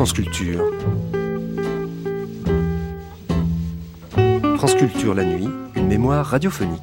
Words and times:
France 0.00 0.14
Culture. 0.14 0.64
France 4.56 4.74
Culture 4.74 5.14
la 5.14 5.24
nuit, 5.24 5.46
une 5.76 5.88
mémoire 5.88 6.24
radiophonique. 6.24 6.80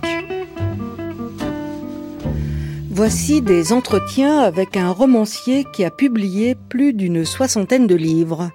Voici 2.91 3.41
des 3.41 3.73
entretiens 3.73 4.41
avec 4.41 4.77
un 4.77 4.91
romancier 4.91 5.65
qui 5.73 5.83
a 5.83 5.89
publié 5.89 6.53
plus 6.69 6.93
d'une 6.93 7.25
soixantaine 7.25 7.87
de 7.87 7.95
livres, 7.95 8.51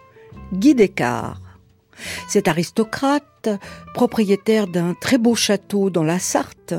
Guy 0.53 0.77
Descartes. 0.77 1.43
Cet 2.29 2.47
aristocrate, 2.47 3.49
propriétaire 3.95 4.69
d'un 4.69 4.95
très 4.95 5.19
beau 5.19 5.35
château 5.35 5.91
dans 5.91 6.05
la 6.05 6.21
Sarthe, 6.21 6.75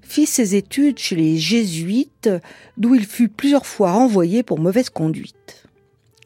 fit 0.00 0.24
ses 0.24 0.54
études 0.54 0.98
chez 0.98 1.16
les 1.16 1.36
jésuites, 1.36 2.30
d'où 2.78 2.94
il 2.94 3.04
fut 3.04 3.28
plusieurs 3.28 3.66
fois 3.66 3.92
renvoyé 3.92 4.42
pour 4.42 4.58
mauvaise 4.58 4.88
conduite. 4.88 5.65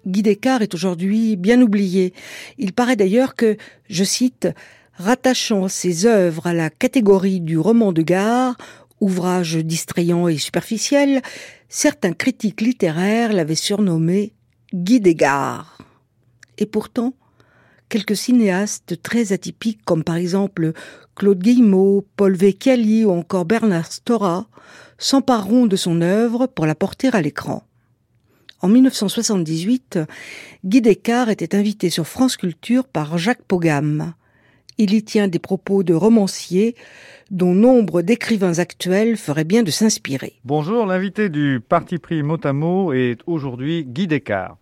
Guy 0.07 0.23
Descartes 0.23 0.63
est 0.63 0.75
aujourd'hui 0.75 1.37
bien 1.37 1.61
oublié. 1.61 2.15
Il 2.59 2.73
paraît 2.73 2.97
d'ailleurs 2.97 3.35
que, 3.35 3.57
je 3.89 4.05
cite, 4.05 4.49
rattachant 4.95 5.69
ses 5.69 6.07
œuvres 6.07 6.47
à 6.47 6.55
la 6.55 6.71
catégorie 6.71 7.41
du 7.41 7.59
roman 7.59 7.93
de 7.93 8.03
gare, 8.03 8.57
ouvrage 9.01 9.57
distrayant 9.57 10.29
et 10.29 10.39
superficiel, 10.39 11.23
certains 11.69 12.13
critiques 12.13 12.61
littéraires 12.61 13.33
l'avaient 13.33 13.55
surnommé 13.55 14.33
Guy 14.73 15.01
des 15.01 15.15
gares. 15.15 15.79
Et 16.59 16.67
pourtant, 16.67 17.15
quelques 17.89 18.17
cinéastes 18.17 19.03
très 19.03 19.33
atypiques 19.33 19.85
comme 19.85 20.05
par 20.05 20.17
exemple 20.17 20.73
Claude 21.17 21.43
Guillemot, 21.43 22.07
Paul 22.17 22.35
Vecchiali 22.37 23.05
ou 23.05 23.11
encore 23.11 23.45
Bernard 23.45 23.93
Stora 23.93 24.49
s'empareront 24.99 25.67
de 25.67 25.77
son 25.77 26.01
œuvre 26.03 26.47
pour 26.47 26.67
la 26.67 26.75
porter 26.75 27.09
à 27.13 27.21
l'écran. 27.23 27.65
En 28.63 28.69
1978, 28.69 29.99
Guy 30.67 30.83
Descartes 30.83 31.31
était 31.31 31.57
invité 31.57 31.89
sur 31.89 32.07
France 32.07 32.37
Culture 32.37 32.85
par 32.85 33.17
Jacques 33.17 33.43
Pogam. 33.43 34.13
Il 34.77 34.93
y 34.93 35.03
tient 35.03 35.29
des 35.29 35.39
propos 35.39 35.83
de 35.83 35.95
romancier 35.95 36.75
dont 37.31 37.55
nombre 37.55 38.03
d'écrivains 38.03 38.59
actuels 38.59 39.17
feraient 39.17 39.45
bien 39.45 39.63
de 39.63 39.71
s'inspirer. 39.71 40.35
Bonjour, 40.45 40.85
l'invité 40.85 41.31
du 41.31 41.61
parti 41.67 41.99
pris 41.99 42.23
Motamo 42.23 42.93
est 42.93 43.19
aujourd'hui 43.27 43.85
Guy 43.85 44.07
Descartes. 44.07 44.59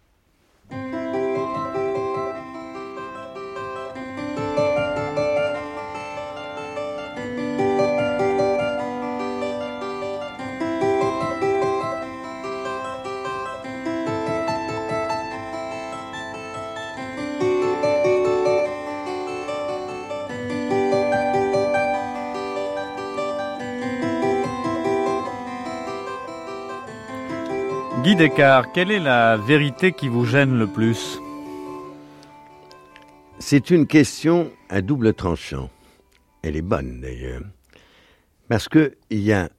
Guy 28.04 28.14
Descartes, 28.14 28.70
quelle 28.72 28.92
est 28.92 29.00
la 29.00 29.36
vérité 29.36 29.92
qui 29.92 30.08
vous 30.08 30.24
gêne 30.24 30.56
le 30.56 30.68
plus? 30.68 31.18
C'est 33.40 33.70
une 33.70 33.88
question 33.88 34.52
à 34.68 34.82
double 34.82 35.14
tranchant. 35.14 35.68
Elle 36.42 36.56
est 36.56 36.62
bonne 36.62 37.00
d'ailleurs. 37.00 37.42
Parce 38.48 38.68
qu'il 38.68 38.94
y 39.10 39.32
a 39.32 39.50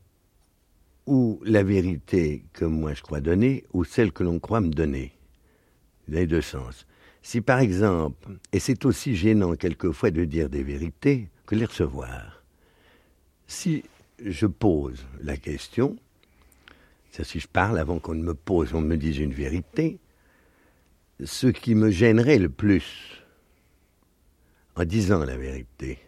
ou 1.06 1.42
la 1.44 1.64
vérité 1.64 2.46
que 2.54 2.64
moi 2.64 2.94
je 2.94 3.02
crois 3.02 3.20
donner, 3.20 3.66
ou 3.74 3.84
celle 3.84 4.14
que 4.14 4.24
l'on 4.24 4.40
croit 4.40 4.62
me 4.62 4.70
donner. 4.70 5.12
Les 6.08 6.26
deux 6.26 6.42
sens. 6.42 6.86
Si 7.22 7.42
par 7.42 7.60
exemple, 7.60 8.38
et 8.54 8.60
c'est 8.60 8.86
aussi 8.86 9.16
gênant 9.16 9.56
quelquefois 9.56 10.12
de 10.12 10.24
dire 10.24 10.50
des 10.50 10.64
vérités 10.64 11.28
que 11.46 11.56
les 11.56 11.66
recevoir, 11.66 12.44
si 13.48 13.84
je 14.24 14.46
pose 14.46 15.06
la 15.22 15.36
question, 15.36 15.98
si 17.12 17.40
je 17.40 17.48
parle 17.48 17.80
avant 17.80 18.00
qu'on 18.00 18.16
ne 18.16 18.24
me 18.24 18.34
pose, 18.34 18.74
on 18.74 18.82
me 18.82 18.98
dise 18.98 19.18
une 19.18 19.34
vérité, 19.34 20.00
ce 21.24 21.48
qui 21.48 21.76
me 21.76 21.90
gênerait 21.90 22.40
le 22.40 22.50
plus 22.50 23.24
en 24.76 24.86
disant 24.86 25.26
la 25.26 25.38
vérité, 25.38 26.00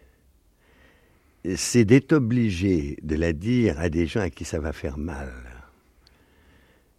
c'est 1.56 1.84
d'être 1.84 2.12
obligé 2.12 2.96
de 3.02 3.16
la 3.16 3.32
dire 3.32 3.78
à 3.80 3.88
des 3.88 4.06
gens 4.06 4.20
à 4.20 4.30
qui 4.30 4.44
ça 4.44 4.60
va 4.60 4.72
faire 4.72 4.96
mal. 4.96 5.32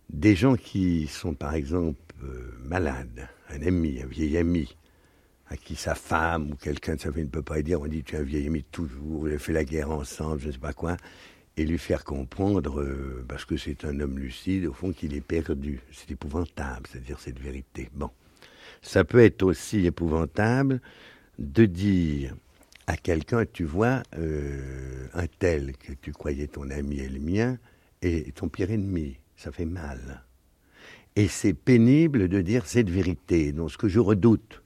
Des 0.10 0.36
gens 0.36 0.56
qui 0.56 1.08
sont 1.08 1.34
par 1.34 1.56
exemple 1.56 1.98
euh, 2.24 2.54
malades, 2.66 3.28
un 3.50 3.62
ami, 3.66 4.02
un 4.02 4.06
vieil 4.06 4.38
ami, 4.38 4.76
à 5.48 5.58
qui 5.58 5.76
sa 5.76 5.96
femme 5.96 6.52
ou 6.52 6.56
quelqu'un 6.56 6.96
de 6.96 7.02
sa 7.02 7.10
famille 7.10 7.26
ne 7.26 7.30
peut 7.30 7.42
pas 7.42 7.62
dire, 7.62 7.82
on 7.82 7.88
dit 7.88 8.04
tu 8.04 8.16
es 8.16 8.20
un 8.20 8.24
vieil 8.24 8.48
ami 8.48 8.64
toujours, 8.64 9.22
vous 9.22 9.28
avez 9.28 9.40
fait 9.40 9.54
la 9.54 9.64
guerre 9.64 9.92
ensemble, 9.92 10.42
je 10.42 10.48
ne 10.48 10.52
sais 10.52 10.60
pas 10.60 10.74
quoi, 10.74 10.98
et 11.58 11.66
lui 11.66 11.78
faire 11.78 12.04
comprendre, 12.04 12.82
euh, 12.82 13.24
parce 13.28 13.46
que 13.46 13.58
c'est 13.58 13.86
un 13.86 14.00
homme 14.00 14.18
lucide, 14.18 14.66
au 14.66 14.74
fond, 14.74 14.92
qu'il 14.92 15.14
est 15.14 15.22
perdu. 15.22 15.82
C'est 15.92 16.12
épouvantable, 16.12 16.88
c'est-à-dire 16.92 17.20
cette 17.20 17.40
vérité. 17.40 17.90
Bon. 17.94 18.10
Ça 18.82 19.04
peut 19.04 19.20
être 19.20 19.44
aussi 19.44 19.86
épouvantable 19.86 20.82
de 21.40 21.66
dire 21.66 22.36
à 22.88 22.98
quelqu'un, 22.98 23.46
tu 23.46 23.64
vois, 23.64 24.04
euh, 24.18 25.08
un 25.14 25.28
tel 25.28 25.78
que 25.78 25.94
tu 25.94 26.12
croyais 26.12 26.48
ton 26.48 26.70
ami 26.70 27.00
et 27.00 27.08
le 27.08 27.20
mien, 27.20 27.58
est 28.02 28.36
ton 28.36 28.50
pire 28.50 28.72
ennemi. 28.72 29.18
Ça 29.38 29.52
fait 29.52 29.66
mal. 29.66 30.24
Et 31.16 31.28
c'est 31.28 31.54
pénible 31.54 32.28
de 32.28 32.42
dire 32.42 32.66
cette 32.66 32.90
vérité. 32.90 33.52
Donc 33.52 33.72
ce 33.72 33.78
que 33.78 33.88
je 33.88 34.00
redoute, 34.00 34.64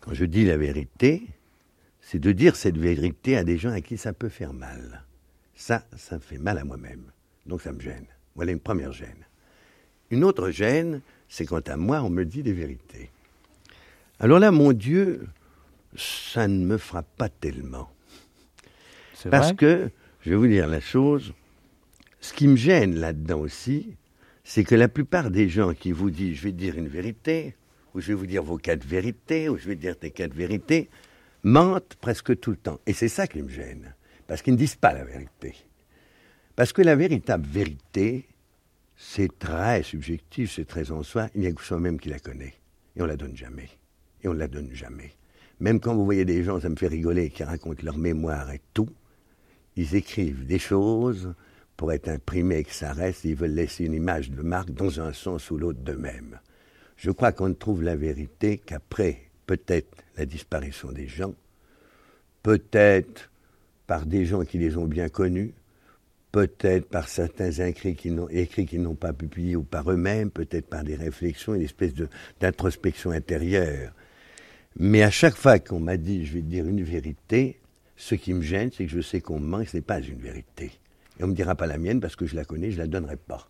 quand 0.00 0.12
je 0.12 0.24
dis 0.24 0.44
la 0.44 0.56
vérité, 0.56 1.26
c'est 2.00 2.18
de 2.18 2.32
dire 2.32 2.56
cette 2.56 2.76
vérité 2.76 3.36
à 3.36 3.44
des 3.44 3.56
gens 3.56 3.70
à 3.70 3.80
qui 3.80 3.96
ça 3.96 4.12
peut 4.12 4.28
faire 4.28 4.52
mal. 4.52 5.04
Ça, 5.62 5.84
ça 5.96 6.18
fait 6.18 6.38
mal 6.38 6.58
à 6.58 6.64
moi-même. 6.64 7.12
Donc 7.46 7.62
ça 7.62 7.70
me 7.70 7.78
gêne. 7.78 8.06
Voilà 8.34 8.50
une 8.50 8.58
première 8.58 8.90
gêne. 8.90 9.24
Une 10.10 10.24
autre 10.24 10.50
gêne, 10.50 11.02
c'est 11.28 11.46
quand 11.46 11.68
à 11.68 11.76
moi, 11.76 12.02
on 12.02 12.10
me 12.10 12.24
dit 12.24 12.42
des 12.42 12.52
vérités. 12.52 13.10
Alors 14.18 14.40
là, 14.40 14.50
mon 14.50 14.72
Dieu, 14.72 15.28
ça 15.94 16.48
ne 16.48 16.66
me 16.66 16.78
frappe 16.78 17.16
pas 17.16 17.28
tellement. 17.28 17.88
Parce 19.30 19.52
que, 19.52 19.88
je 20.22 20.30
vais 20.30 20.36
vous 20.36 20.48
dire 20.48 20.66
la 20.66 20.80
chose, 20.80 21.32
ce 22.20 22.32
qui 22.32 22.48
me 22.48 22.56
gêne 22.56 22.96
là-dedans 22.96 23.38
aussi, 23.38 23.94
c'est 24.42 24.64
que 24.64 24.74
la 24.74 24.88
plupart 24.88 25.30
des 25.30 25.48
gens 25.48 25.74
qui 25.74 25.92
vous 25.92 26.10
disent 26.10 26.38
je 26.38 26.42
vais 26.42 26.52
dire 26.52 26.76
une 26.76 26.88
vérité, 26.88 27.54
ou 27.94 28.00
je 28.00 28.08
vais 28.08 28.14
vous 28.14 28.26
dire 28.26 28.42
vos 28.42 28.58
quatre 28.58 28.84
vérités, 28.84 29.48
ou 29.48 29.56
je 29.58 29.68
vais 29.68 29.76
dire 29.76 29.96
tes 29.96 30.10
quatre 30.10 30.34
vérités, 30.34 30.90
mentent 31.44 31.94
presque 32.00 32.36
tout 32.40 32.50
le 32.50 32.56
temps. 32.56 32.80
Et 32.86 32.92
c'est 32.92 33.06
ça 33.06 33.28
qui 33.28 33.40
me 33.40 33.48
gêne 33.48 33.94
parce 34.26 34.42
qu'ils 34.42 34.54
ne 34.54 34.58
disent 34.58 34.76
pas 34.76 34.92
la 34.92 35.04
vérité. 35.04 35.54
Parce 36.56 36.72
que 36.72 36.82
la 36.82 36.96
véritable 36.96 37.46
vérité, 37.46 38.26
c'est 38.96 39.38
très 39.38 39.82
subjectif, 39.82 40.52
c'est 40.54 40.66
très 40.66 40.90
en 40.90 41.02
soi, 41.02 41.28
il 41.34 41.40
n'y 41.40 41.46
a 41.46 41.52
que 41.52 41.62
soi-même 41.62 41.98
qui 41.98 42.08
la 42.08 42.18
connaît. 42.18 42.54
Et 42.96 43.02
on 43.02 43.06
la 43.06 43.16
donne 43.16 43.36
jamais. 43.36 43.68
Et 44.22 44.28
on 44.28 44.32
la 44.32 44.48
donne 44.48 44.72
jamais. 44.72 45.12
Même 45.60 45.80
quand 45.80 45.94
vous 45.94 46.04
voyez 46.04 46.24
des 46.24 46.44
gens, 46.44 46.60
ça 46.60 46.68
me 46.68 46.76
fait 46.76 46.88
rigoler, 46.88 47.30
qui 47.30 47.42
racontent 47.44 47.82
leur 47.82 47.98
mémoire 47.98 48.50
et 48.52 48.60
tout, 48.74 48.88
ils 49.76 49.94
écrivent 49.94 50.46
des 50.46 50.58
choses 50.58 51.34
pour 51.76 51.92
être 51.92 52.08
imprimés 52.08 52.58
et 52.58 52.64
que 52.64 52.72
ça 52.72 52.92
reste, 52.92 53.24
ils 53.24 53.34
veulent 53.34 53.54
laisser 53.54 53.86
une 53.86 53.94
image 53.94 54.30
de 54.30 54.42
marque 54.42 54.70
dans 54.70 55.00
un 55.00 55.12
sens 55.12 55.50
ou 55.50 55.56
l'autre 55.56 55.80
d'eux-mêmes. 55.80 56.38
Je 56.96 57.10
crois 57.10 57.32
qu'on 57.32 57.48
ne 57.48 57.54
trouve 57.54 57.82
la 57.82 57.96
vérité 57.96 58.58
qu'après, 58.58 59.22
peut-être, 59.46 60.04
la 60.16 60.26
disparition 60.26 60.92
des 60.92 61.08
gens, 61.08 61.34
peut-être 62.42 63.31
par 63.86 64.06
des 64.06 64.24
gens 64.24 64.44
qui 64.44 64.58
les 64.58 64.76
ont 64.76 64.86
bien 64.86 65.08
connus, 65.08 65.54
peut-être 66.32 66.88
par 66.88 67.08
certains 67.08 67.50
écrits 67.50 67.94
qui 67.94 68.10
n'ont, 68.10 68.28
écrits 68.28 68.66
qui 68.66 68.78
n'ont 68.78 68.94
pas 68.94 69.12
publié 69.12 69.54
ou 69.54 69.62
par 69.62 69.90
eux-mêmes, 69.90 70.30
peut-être 70.30 70.66
par 70.66 70.82
des 70.82 70.96
réflexions, 70.96 71.54
une 71.54 71.62
espèce 71.62 71.92
d'introspection 72.40 73.10
intérieure. 73.10 73.92
Mais 74.76 75.02
à 75.02 75.10
chaque 75.10 75.36
fois 75.36 75.58
qu'on 75.58 75.80
m'a 75.80 75.98
dit 75.98 76.24
je 76.24 76.34
vais 76.34 76.40
te 76.40 76.46
dire 76.46 76.66
une 76.66 76.82
vérité, 76.82 77.60
ce 77.96 78.14
qui 78.14 78.32
me 78.32 78.42
gêne, 78.42 78.70
c'est 78.72 78.86
que 78.86 78.90
je 78.90 79.00
sais 79.00 79.20
qu'on 79.20 79.38
me 79.38 79.46
ment 79.46 79.60
et 79.60 79.66
ce 79.66 79.76
n'est 79.76 79.82
pas 79.82 80.00
une 80.00 80.18
vérité. 80.18 80.72
Et 81.18 81.22
on 81.22 81.26
ne 81.26 81.32
me 81.32 81.36
dira 81.36 81.54
pas 81.54 81.66
la 81.66 81.78
mienne 81.78 82.00
parce 82.00 82.16
que 82.16 82.26
je 82.26 82.34
la 82.34 82.44
connais, 82.44 82.70
je 82.70 82.76
ne 82.76 82.82
la 82.82 82.86
donnerai 82.86 83.16
pas. 83.16 83.48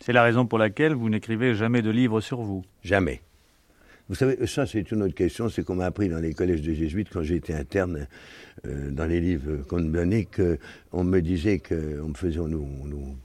C'est 0.00 0.12
la 0.12 0.24
raison 0.24 0.46
pour 0.46 0.58
laquelle 0.58 0.92
vous 0.92 1.08
n'écrivez 1.08 1.54
jamais 1.54 1.80
de 1.80 1.90
livres 1.90 2.20
sur 2.20 2.42
vous 2.42 2.64
Jamais. 2.82 3.22
Vous 4.08 4.14
savez, 4.14 4.46
ça 4.46 4.66
c'est 4.66 4.90
une 4.90 5.02
autre 5.02 5.14
question, 5.14 5.48
c'est 5.48 5.64
qu'on 5.64 5.76
m'a 5.76 5.86
appris 5.86 6.08
dans 6.10 6.18
les 6.18 6.34
collèges 6.34 6.60
de 6.60 6.74
jésuites 6.74 7.08
quand 7.10 7.22
j'étais 7.22 7.54
interne, 7.54 8.06
euh, 8.66 8.90
dans 8.90 9.06
les 9.06 9.20
livres 9.20 9.62
qu'on 9.66 9.80
me 9.80 9.90
donnait, 9.90 10.26
qu'on 10.26 11.04
me 11.04 11.20
disait 11.20 11.58
qu'on 11.58 12.08
me 12.08 12.14
faisait, 12.14 12.38
nous, 12.38 13.16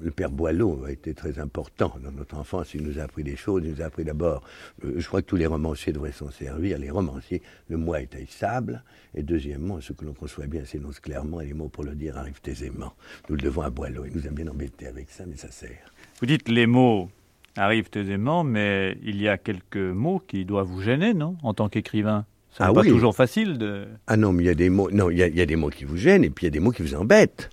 le 0.00 0.10
père 0.12 0.30
Boileau 0.30 0.84
a 0.84 0.92
été 0.92 1.14
très 1.14 1.40
important 1.40 1.96
dans 2.02 2.12
notre 2.12 2.36
enfance, 2.36 2.74
il 2.74 2.82
nous 2.82 3.00
a 3.00 3.02
appris 3.02 3.24
des 3.24 3.34
choses, 3.34 3.62
il 3.64 3.72
nous 3.72 3.82
a 3.82 3.86
appris 3.86 4.04
d'abord, 4.04 4.44
euh, 4.84 4.94
je 4.96 5.06
crois 5.08 5.22
que 5.22 5.26
tous 5.26 5.36
les 5.36 5.46
romanciers 5.46 5.92
devraient 5.92 6.12
s'en 6.12 6.30
servir, 6.30 6.78
les 6.78 6.90
romanciers, 6.90 7.42
le 7.68 7.76
moi 7.76 8.00
est 8.00 8.14
haïssable, 8.14 8.84
et 9.14 9.24
deuxièmement, 9.24 9.80
ce 9.80 9.92
que 9.92 10.04
l'on 10.04 10.14
conçoit 10.14 10.46
bien 10.46 10.64
s'énonce 10.64 11.00
clairement, 11.00 11.40
et 11.40 11.46
les 11.46 11.54
mots 11.54 11.68
pour 11.68 11.82
le 11.82 11.96
dire 11.96 12.16
arrivent 12.16 12.40
aisément. 12.46 12.94
Nous 13.28 13.34
le 13.34 13.42
devons 13.42 13.62
à 13.62 13.70
Boileau, 13.70 14.04
il 14.04 14.12
nous 14.16 14.28
a 14.28 14.30
bien 14.30 14.46
embêtés 14.46 14.86
avec 14.86 15.10
ça, 15.10 15.24
mais 15.26 15.36
ça 15.36 15.50
sert. 15.50 15.92
Vous 16.20 16.26
dites 16.26 16.48
les 16.48 16.66
mots 16.66 17.10
arrivent 17.56 17.88
aisément, 17.94 18.44
mais 18.44 18.96
il 19.02 19.20
y 19.20 19.28
a 19.28 19.38
quelques 19.38 19.76
mots 19.76 20.22
qui 20.26 20.44
doivent 20.44 20.66
vous 20.66 20.82
gêner, 20.82 21.14
non, 21.14 21.36
en 21.42 21.54
tant 21.54 21.68
qu'écrivain? 21.68 22.24
C'est 22.52 22.62
Ah 22.62 22.72
pas 22.72 22.80
oui. 22.80 22.88
toujours 22.88 23.14
facile 23.14 23.58
de. 23.58 23.86
Ah 24.06 24.16
non, 24.16 24.32
mais 24.32 24.44
il 24.44 24.46
y 24.46 24.50
a 24.50 24.54
des 24.54 24.70
mots. 24.70 24.90
Non, 24.90 25.10
il 25.10 25.18
y 25.18 25.22
a, 25.22 25.26
il 25.26 25.36
y 25.36 25.40
a 25.42 25.46
des 25.46 25.56
mots 25.56 25.68
qui 25.70 25.84
vous 25.84 25.96
gênent 25.98 26.24
et 26.24 26.30
puis 26.30 26.44
il 26.44 26.48
y 26.48 26.52
a 26.52 26.52
des 26.52 26.60
mots 26.60 26.70
qui 26.72 26.82
vous 26.82 26.94
embêtent. 26.94 27.50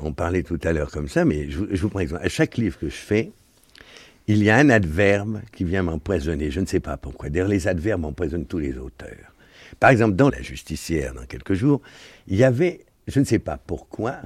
On 0.00 0.12
parlait 0.12 0.42
tout 0.42 0.58
à 0.62 0.72
l'heure 0.72 0.90
comme 0.90 1.08
ça, 1.08 1.24
mais 1.24 1.50
je, 1.50 1.58
vous- 1.58 1.66
je 1.70 1.80
vous 1.82 1.88
prends 1.88 2.00
exemple. 2.00 2.22
À 2.24 2.28
chaque 2.28 2.56
livre 2.58 2.78
que 2.78 2.88
je 2.88 2.94
fais, 2.96 3.32
il 4.26 4.42
y 4.42 4.50
a 4.50 4.56
un 4.56 4.68
adverbe 4.68 5.40
qui 5.52 5.64
vient 5.64 5.82
m'empoisonner. 5.82 6.50
Je 6.50 6.60
ne 6.60 6.66
sais 6.66 6.80
pas 6.80 6.96
pourquoi. 6.98 7.30
D'ailleurs, 7.30 7.48
les 7.48 7.66
adverbes 7.68 8.04
empoisonnent 8.04 8.44
tous 8.46 8.58
les 8.58 8.76
auteurs. 8.76 9.32
Par 9.80 9.90
exemple, 9.90 10.14
dans 10.14 10.28
La 10.28 10.42
Justicière, 10.42 11.14
dans 11.14 11.24
quelques 11.24 11.54
jours, 11.54 11.80
il 12.26 12.36
y 12.36 12.44
avait, 12.44 12.80
je 13.06 13.20
ne 13.20 13.24
sais 13.24 13.38
pas 13.38 13.58
pourquoi, 13.66 14.16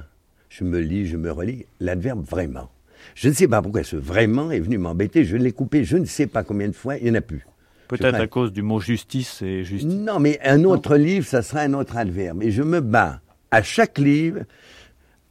je 0.48 0.64
me 0.64 0.80
lis, 0.80 1.06
je 1.06 1.16
me 1.16 1.30
relis, 1.30 1.64
l'adverbe 1.80 2.24
vraiment. 2.24 2.70
Je 3.14 3.28
ne 3.28 3.34
sais 3.34 3.48
pas 3.48 3.62
pourquoi 3.62 3.82
ce 3.82 3.96
vraiment 3.96 4.50
est 4.50 4.60
venu 4.60 4.78
m'embêter. 4.78 5.24
Je 5.24 5.36
l'ai 5.36 5.52
coupé, 5.52 5.84
je 5.84 5.96
ne 5.96 6.04
sais 6.04 6.26
pas 6.26 6.42
combien 6.42 6.68
de 6.68 6.74
fois, 6.74 6.96
il 6.96 7.04
n'y 7.04 7.10
en 7.10 7.14
a 7.14 7.20
plus. 7.20 7.46
Peut-être 7.88 8.14
à 8.14 8.26
cause 8.26 8.52
du 8.52 8.62
mot 8.62 8.80
justice 8.80 9.42
et 9.42 9.64
justice. 9.64 9.92
Non, 9.92 10.18
mais 10.18 10.40
un 10.42 10.64
autre 10.64 10.96
livre, 10.96 11.26
ça 11.26 11.42
sera 11.42 11.60
un 11.60 11.74
autre 11.74 11.96
adverbe. 11.96 12.42
Et 12.42 12.50
je 12.50 12.62
me 12.62 12.80
bats 12.80 13.20
à 13.50 13.62
chaque 13.62 13.98
livre 13.98 14.40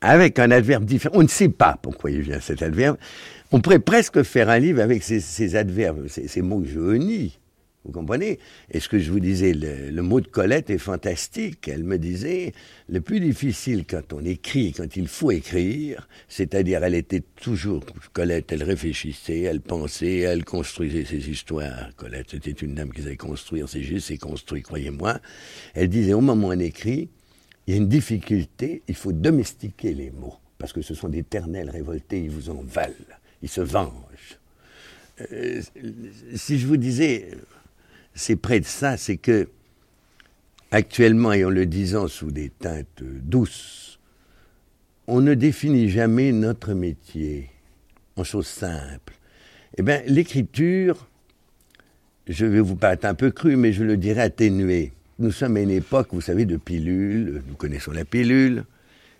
avec 0.01 0.37
un 0.37 0.51
adverbe 0.51 0.85
différent. 0.85 1.15
On 1.17 1.23
ne 1.23 1.27
sait 1.27 1.49
pas 1.49 1.77
pourquoi 1.81 2.11
il 2.11 2.21
vient 2.21 2.39
cet 2.39 2.61
adverbe. 2.61 2.97
On 3.51 3.61
pourrait 3.61 3.79
presque 3.79 4.21
faire 4.23 4.49
un 4.49 4.59
livre 4.59 4.81
avec 4.81 5.03
ces, 5.03 5.19
ces 5.19 5.55
adverbes, 5.55 6.07
ces, 6.07 6.27
ces 6.27 6.41
mots 6.41 6.61
que 6.61 6.67
je 6.67 6.79
nie. 6.79 7.39
Vous 7.83 7.91
comprenez? 7.91 8.37
Et 8.69 8.79
ce 8.79 8.87
que 8.87 8.99
je 8.99 9.11
vous 9.11 9.19
disais, 9.19 9.53
le, 9.53 10.01
mot 10.03 10.21
de 10.21 10.27
Colette 10.27 10.69
est 10.69 10.77
fantastique. 10.77 11.67
Elle 11.67 11.83
me 11.83 11.97
disait, 11.97 12.53
le 12.87 13.01
plus 13.01 13.19
difficile 13.19 13.85
quand 13.85 14.13
on 14.13 14.23
écrit, 14.23 14.71
quand 14.71 14.95
il 14.95 15.07
faut 15.07 15.31
écrire, 15.31 16.07
c'est-à-dire 16.29 16.83
elle 16.83 16.93
était 16.93 17.23
toujours, 17.41 17.83
Colette, 18.13 18.51
elle 18.51 18.63
réfléchissait, 18.63 19.41
elle 19.41 19.61
pensait, 19.61 20.19
elle 20.19 20.45
construisait 20.45 21.05
ses 21.05 21.27
histoires. 21.27 21.89
Colette, 21.95 22.27
c'était 22.31 22.51
une 22.51 22.75
dame 22.75 22.93
qui 22.93 23.01
savait 23.01 23.17
construire, 23.17 23.67
c'est 23.67 23.81
juste, 23.81 24.07
c'est 24.07 24.17
construit, 24.17 24.61
croyez-moi. 24.61 25.19
Elle 25.73 25.89
disait, 25.89 26.13
au 26.13 26.21
moment 26.21 26.49
où 26.49 26.51
on 26.51 26.59
écrit, 26.59 27.09
il 27.65 27.73
y 27.73 27.77
a 27.77 27.77
une 27.77 27.89
difficulté, 27.89 28.83
il 28.87 28.95
faut 28.95 29.11
domestiquer 29.11 29.95
les 29.95 30.11
mots, 30.11 30.37
parce 30.59 30.71
que 30.71 30.83
ce 30.83 30.93
sont 30.93 31.09
d'éternels 31.09 31.71
révoltés, 31.71 32.21
ils 32.21 32.29
vous 32.29 32.51
en 32.51 32.61
valent, 32.61 32.93
ils 33.41 33.49
se 33.49 33.61
vengent. 33.61 34.39
Euh, 35.31 35.61
si 36.35 36.59
je 36.59 36.67
vous 36.67 36.77
disais, 36.77 37.31
c'est 38.13 38.35
près 38.35 38.59
de 38.59 38.65
ça, 38.65 38.97
c'est 38.97 39.17
que 39.17 39.47
actuellement, 40.71 41.33
et 41.33 41.45
en 41.45 41.49
le 41.49 41.65
disant 41.65 42.07
sous 42.07 42.31
des 42.31 42.49
teintes 42.49 43.03
douces, 43.03 43.99
on 45.07 45.21
ne 45.21 45.33
définit 45.33 45.89
jamais 45.89 46.31
notre 46.31 46.73
métier 46.73 47.49
en 48.15 48.23
choses 48.23 48.47
simples. 48.47 49.13
Eh 49.77 49.83
bien, 49.83 50.01
l'écriture, 50.05 51.07
je 52.27 52.45
vais 52.45 52.59
vous 52.59 52.75
paraître 52.75 53.05
un 53.05 53.13
peu 53.13 53.31
cru, 53.31 53.55
mais 53.55 53.73
je 53.73 53.83
le 53.83 53.97
dirais 53.97 54.21
atténué. 54.21 54.93
Nous 55.19 55.31
sommes 55.31 55.57
à 55.57 55.61
une 55.61 55.71
époque, 55.71 56.09
vous 56.11 56.21
savez, 56.21 56.45
de 56.45 56.57
pilules, 56.57 57.43
nous 57.47 57.55
connaissons 57.55 57.91
la 57.91 58.05
pilule, 58.05 58.65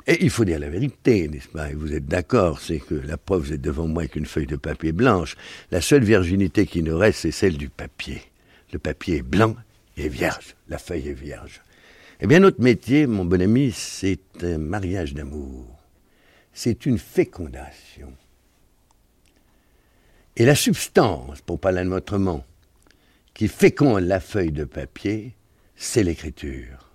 et 0.07 0.23
il 0.23 0.29
faut 0.29 0.45
dire 0.45 0.59
la 0.59 0.69
vérité, 0.69 1.27
n'est-ce 1.27 1.47
pas 1.47 1.69
Et 1.69 1.73
vous 1.73 1.93
êtes 1.93 2.07
d'accord, 2.07 2.59
c'est 2.59 2.79
que 2.79 2.95
la 2.95 3.17
preuve, 3.17 3.51
vous 3.51 3.57
devant 3.57 3.87
moi 3.87 4.03
avec 4.03 4.15
une 4.15 4.25
feuille 4.25 4.47
de 4.47 4.55
papier 4.55 4.91
blanche. 4.91 5.35
La 5.71 5.81
seule 5.81 6.03
virginité 6.03 6.65
qui 6.65 6.81
nous 6.81 6.97
reste, 6.97 7.19
c'est 7.19 7.31
celle 7.31 7.57
du 7.57 7.69
papier. 7.69 8.21
Le 8.71 8.79
papier 8.79 9.17
est 9.17 9.21
blanc 9.23 9.55
et 9.97 10.09
vierge, 10.09 10.55
la 10.67 10.77
feuille 10.77 11.09
est 11.09 11.13
vierge. 11.13 11.61
Eh 12.21 12.27
bien, 12.27 12.39
notre 12.39 12.61
métier, 12.61 13.07
mon 13.07 13.25
bon 13.25 13.41
ami, 13.41 13.71
c'est 13.71 14.43
un 14.43 14.57
mariage 14.57 15.13
d'amour. 15.13 15.65
C'est 16.53 16.85
une 16.85 16.99
fécondation. 16.99 18.13
Et 20.35 20.45
la 20.45 20.55
substance, 20.55 21.41
pour 21.41 21.59
parler 21.59 21.85
autrement, 21.87 22.45
qui 23.33 23.47
féconde 23.47 24.03
la 24.03 24.19
feuille 24.19 24.51
de 24.51 24.65
papier, 24.65 25.33
c'est 25.75 26.03
l'écriture. 26.03 26.90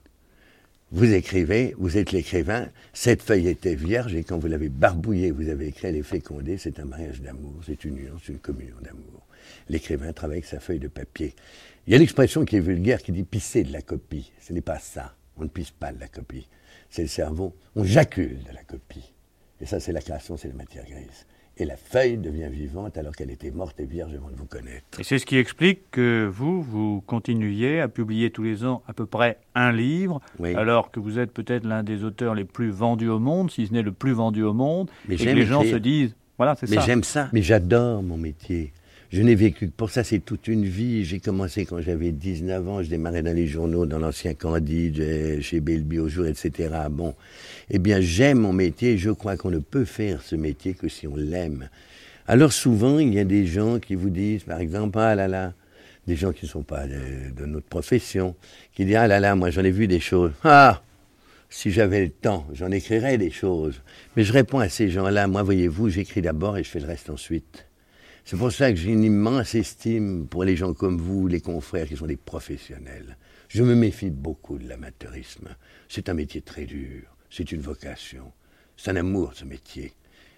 Vous 0.97 1.13
écrivez, 1.13 1.75
vous 1.77 1.99
êtes 1.99 2.13
l'écrivain, 2.13 2.71
cette 2.95 3.21
feuille 3.21 3.49
était 3.49 3.75
vierge 3.75 4.15
et 4.15 4.25
quand 4.25 4.39
vous 4.39 4.47
l'avez 4.47 4.71
barbouillée, 4.71 5.31
vous 5.31 5.51
avez 5.51 5.67
écrit, 5.67 5.89
elle 5.89 5.97
est 5.97 6.03
fécondée, 6.03 6.57
c'est 6.57 6.81
un 6.81 6.87
mariage 6.87 7.21
d'amour, 7.21 7.53
c'est 7.67 7.85
une 7.85 7.99
union, 7.99 8.15
c'est 8.25 8.33
une 8.33 8.39
communion 8.39 8.77
d'amour. 8.81 9.27
L'écrivain 9.69 10.15
travaille 10.15 10.39
avec 10.39 10.47
sa 10.47 10.59
feuille 10.59 10.79
de 10.79 10.89
papier. 10.89 11.35
Il 11.87 11.93
y 11.93 11.97
a 11.97 11.99
l'expression 11.99 12.47
qui 12.47 12.57
est 12.57 12.61
vulgaire 12.61 13.03
qui 13.03 13.13
dit 13.13 13.25
pisser 13.25 13.63
de 13.63 13.75
la 13.75 13.83
copie. 13.83 14.33
Ce 14.41 14.55
n'est 14.55 14.63
pas 14.63 14.79
ça. 14.79 15.15
On 15.37 15.43
ne 15.43 15.49
pisse 15.49 15.71
pas 15.71 15.93
de 15.93 16.01
la 16.01 16.09
copie. 16.09 16.49
C'est 16.89 17.03
le 17.03 17.09
cerveau. 17.09 17.55
On 17.75 17.85
jacule 17.85 18.43
de 18.45 18.55
la 18.55 18.65
copie. 18.65 19.13
Et 19.61 19.67
ça, 19.67 19.81
c'est 19.81 19.93
la 19.93 20.01
création, 20.01 20.39
c'est 20.39 20.49
la 20.49 20.55
matière 20.55 20.87
grise. 20.87 21.27
Et 21.59 21.65
la 21.65 21.77
feuille 21.77 22.19
devient 22.19 22.49
vivante 22.51 22.99
alors 22.99 23.17
qu'elle 23.17 23.31
était 23.31 23.51
morte 23.51 23.81
et 23.81 23.87
vierge 23.87 24.13
avant 24.15 24.29
de 24.31 24.37
vous 24.37 24.45
connaître. 24.45 25.01
Et 25.01 25.05
c'est 25.05 25.19
ce 25.19 25.25
qui 25.25 25.39
explique 25.39 25.91
que 25.91 26.31
vous, 26.31 26.61
vous 26.63 27.03
continuiez 27.07 27.81
à 27.81 27.89
publier 27.89 28.31
tous 28.31 28.43
les 28.43 28.65
ans 28.67 28.83
à 28.87 28.93
peu 28.93 29.07
près 29.07 29.39
un 29.55 29.73
livre, 29.73 30.21
Oui. 30.39 30.55
alors 30.55 30.91
que 30.91 31.01
vous 31.01 31.19
êtes 31.19 31.33
peut-être 31.33 31.65
l'un 31.65 31.83
des 31.83 32.05
auteurs 32.05 32.35
les 32.35 32.45
plus 32.45 32.69
vendus 32.71 33.09
au 33.09 33.19
monde, 33.19 33.51
si 33.51 33.67
ce 33.67 33.73
n'est 33.73 33.81
le 33.83 33.93
plus 33.93 34.13
vendu 34.13 34.43
au 34.43 34.53
monde, 34.53 34.91
Mais 35.09 35.15
et 35.15 35.19
que 35.19 35.25
les 35.31 35.47
gens 35.47 35.61
écrire. 35.63 35.77
se 35.77 35.81
disent, 35.81 36.17
voilà, 36.37 36.57
c'est 36.57 36.69
Mais 36.69 36.77
ça. 36.77 36.83
j'aime 36.83 37.05
ça. 37.05 37.31
Mais 37.33 37.41
j'adore 37.41 38.03
mon 38.03 38.19
métier. 38.19 38.75
Je 39.13 39.23
n'ai 39.23 39.37
vécu 39.37 39.67
que 39.67 39.73
pour 39.73 39.91
ça, 39.91 40.03
c'est 40.03 40.19
toute 40.19 40.49
une 40.49 40.65
vie. 40.65 41.05
J'ai 41.05 41.21
commencé 41.21 41.65
quand 41.65 41.81
j'avais 41.81 42.11
19 42.11 42.69
ans, 42.69 42.83
je 42.83 42.89
démarrais 42.89 43.23
dans 43.23 43.35
les 43.35 43.47
journaux, 43.47 43.87
dans 43.87 44.01
l'ancien 44.01 44.35
Candide, 44.35 44.99
euh, 45.01 45.41
chez 45.41 45.61
Belby 45.61 46.01
au 46.01 46.09
jour, 46.09 46.27
etc. 46.27 46.71
Bon, 46.91 47.15
eh 47.71 47.79
bien, 47.79 48.01
j'aime 48.01 48.39
mon 48.39 48.53
métier 48.53 48.99
je 48.99 49.11
crois 49.11 49.37
qu'on 49.37 49.51
ne 49.51 49.59
peut 49.59 49.85
faire 49.85 50.23
ce 50.23 50.35
métier 50.35 50.75
que 50.75 50.89
si 50.89 51.07
on 51.07 51.15
l'aime. 51.15 51.69
Alors 52.27 52.53
souvent, 52.53 52.99
il 52.99 53.15
y 53.15 53.21
a 53.21 53.25
des 53.25 53.47
gens 53.47 53.79
qui 53.79 53.95
vous 53.95 54.11
disent, 54.11 54.43
par 54.43 54.59
exemple, 54.59 54.99
ah 54.99 55.15
là 55.15 55.29
là, 55.29 55.53
des 56.09 56.17
gens 56.17 56.33
qui 56.33 56.47
ne 56.47 56.51
sont 56.51 56.63
pas 56.63 56.87
de, 56.87 57.31
de 57.37 57.47
notre 57.47 57.67
profession, 57.67 58.35
qui 58.75 58.85
disent, 58.85 58.97
ah 58.97 59.07
là 59.07 59.21
là, 59.21 59.37
moi 59.37 59.51
j'en 59.51 59.63
ai 59.63 59.71
vu 59.71 59.87
des 59.87 60.01
choses. 60.01 60.33
Ah, 60.43 60.83
si 61.49 61.71
j'avais 61.71 62.05
le 62.05 62.11
temps, 62.11 62.45
j'en 62.53 62.73
écrirais 62.73 63.19
des 63.19 63.31
choses. 63.31 63.81
Mais 64.17 64.25
je 64.25 64.33
réponds 64.33 64.59
à 64.59 64.69
ces 64.69 64.91
gens-là, 64.91 65.29
moi, 65.29 65.45
voyez-vous, 65.45 65.91
j'écris 65.91 66.23
d'abord 66.23 66.59
et 66.59 66.65
je 66.65 66.69
fais 66.69 66.81
le 66.81 66.87
reste 66.87 67.09
ensuite. 67.09 67.67
C'est 68.29 68.37
pour 68.37 68.51
ça 68.51 68.73
que 68.73 68.77
j'ai 68.77 68.91
une 68.91 69.05
immense 69.05 69.55
estime 69.55 70.27
pour 70.27 70.43
les 70.43 70.57
gens 70.57 70.75
comme 70.75 70.99
vous, 70.99 71.29
les 71.29 71.41
confrères 71.41 71.87
qui 71.87 71.97
sont 71.97 72.09
des 72.09 72.17
professionnels. 72.17 73.17
Je 73.47 73.63
me 73.63 73.77
méfie 73.77 74.11
beaucoup 74.11 74.59
de 74.59 74.69
l'amateurisme. 74.69 75.51
C'est 75.89 76.09
un 76.09 76.15
métier 76.15 76.41
très 76.41 76.65
dur, 76.65 77.03
c'est 77.31 77.53
une 77.53 77.61
vocation, 77.61 78.33
c'est 78.77 78.91
un 78.91 78.97
amour 78.97 79.35
ce 79.35 79.45
métier. 79.45 79.93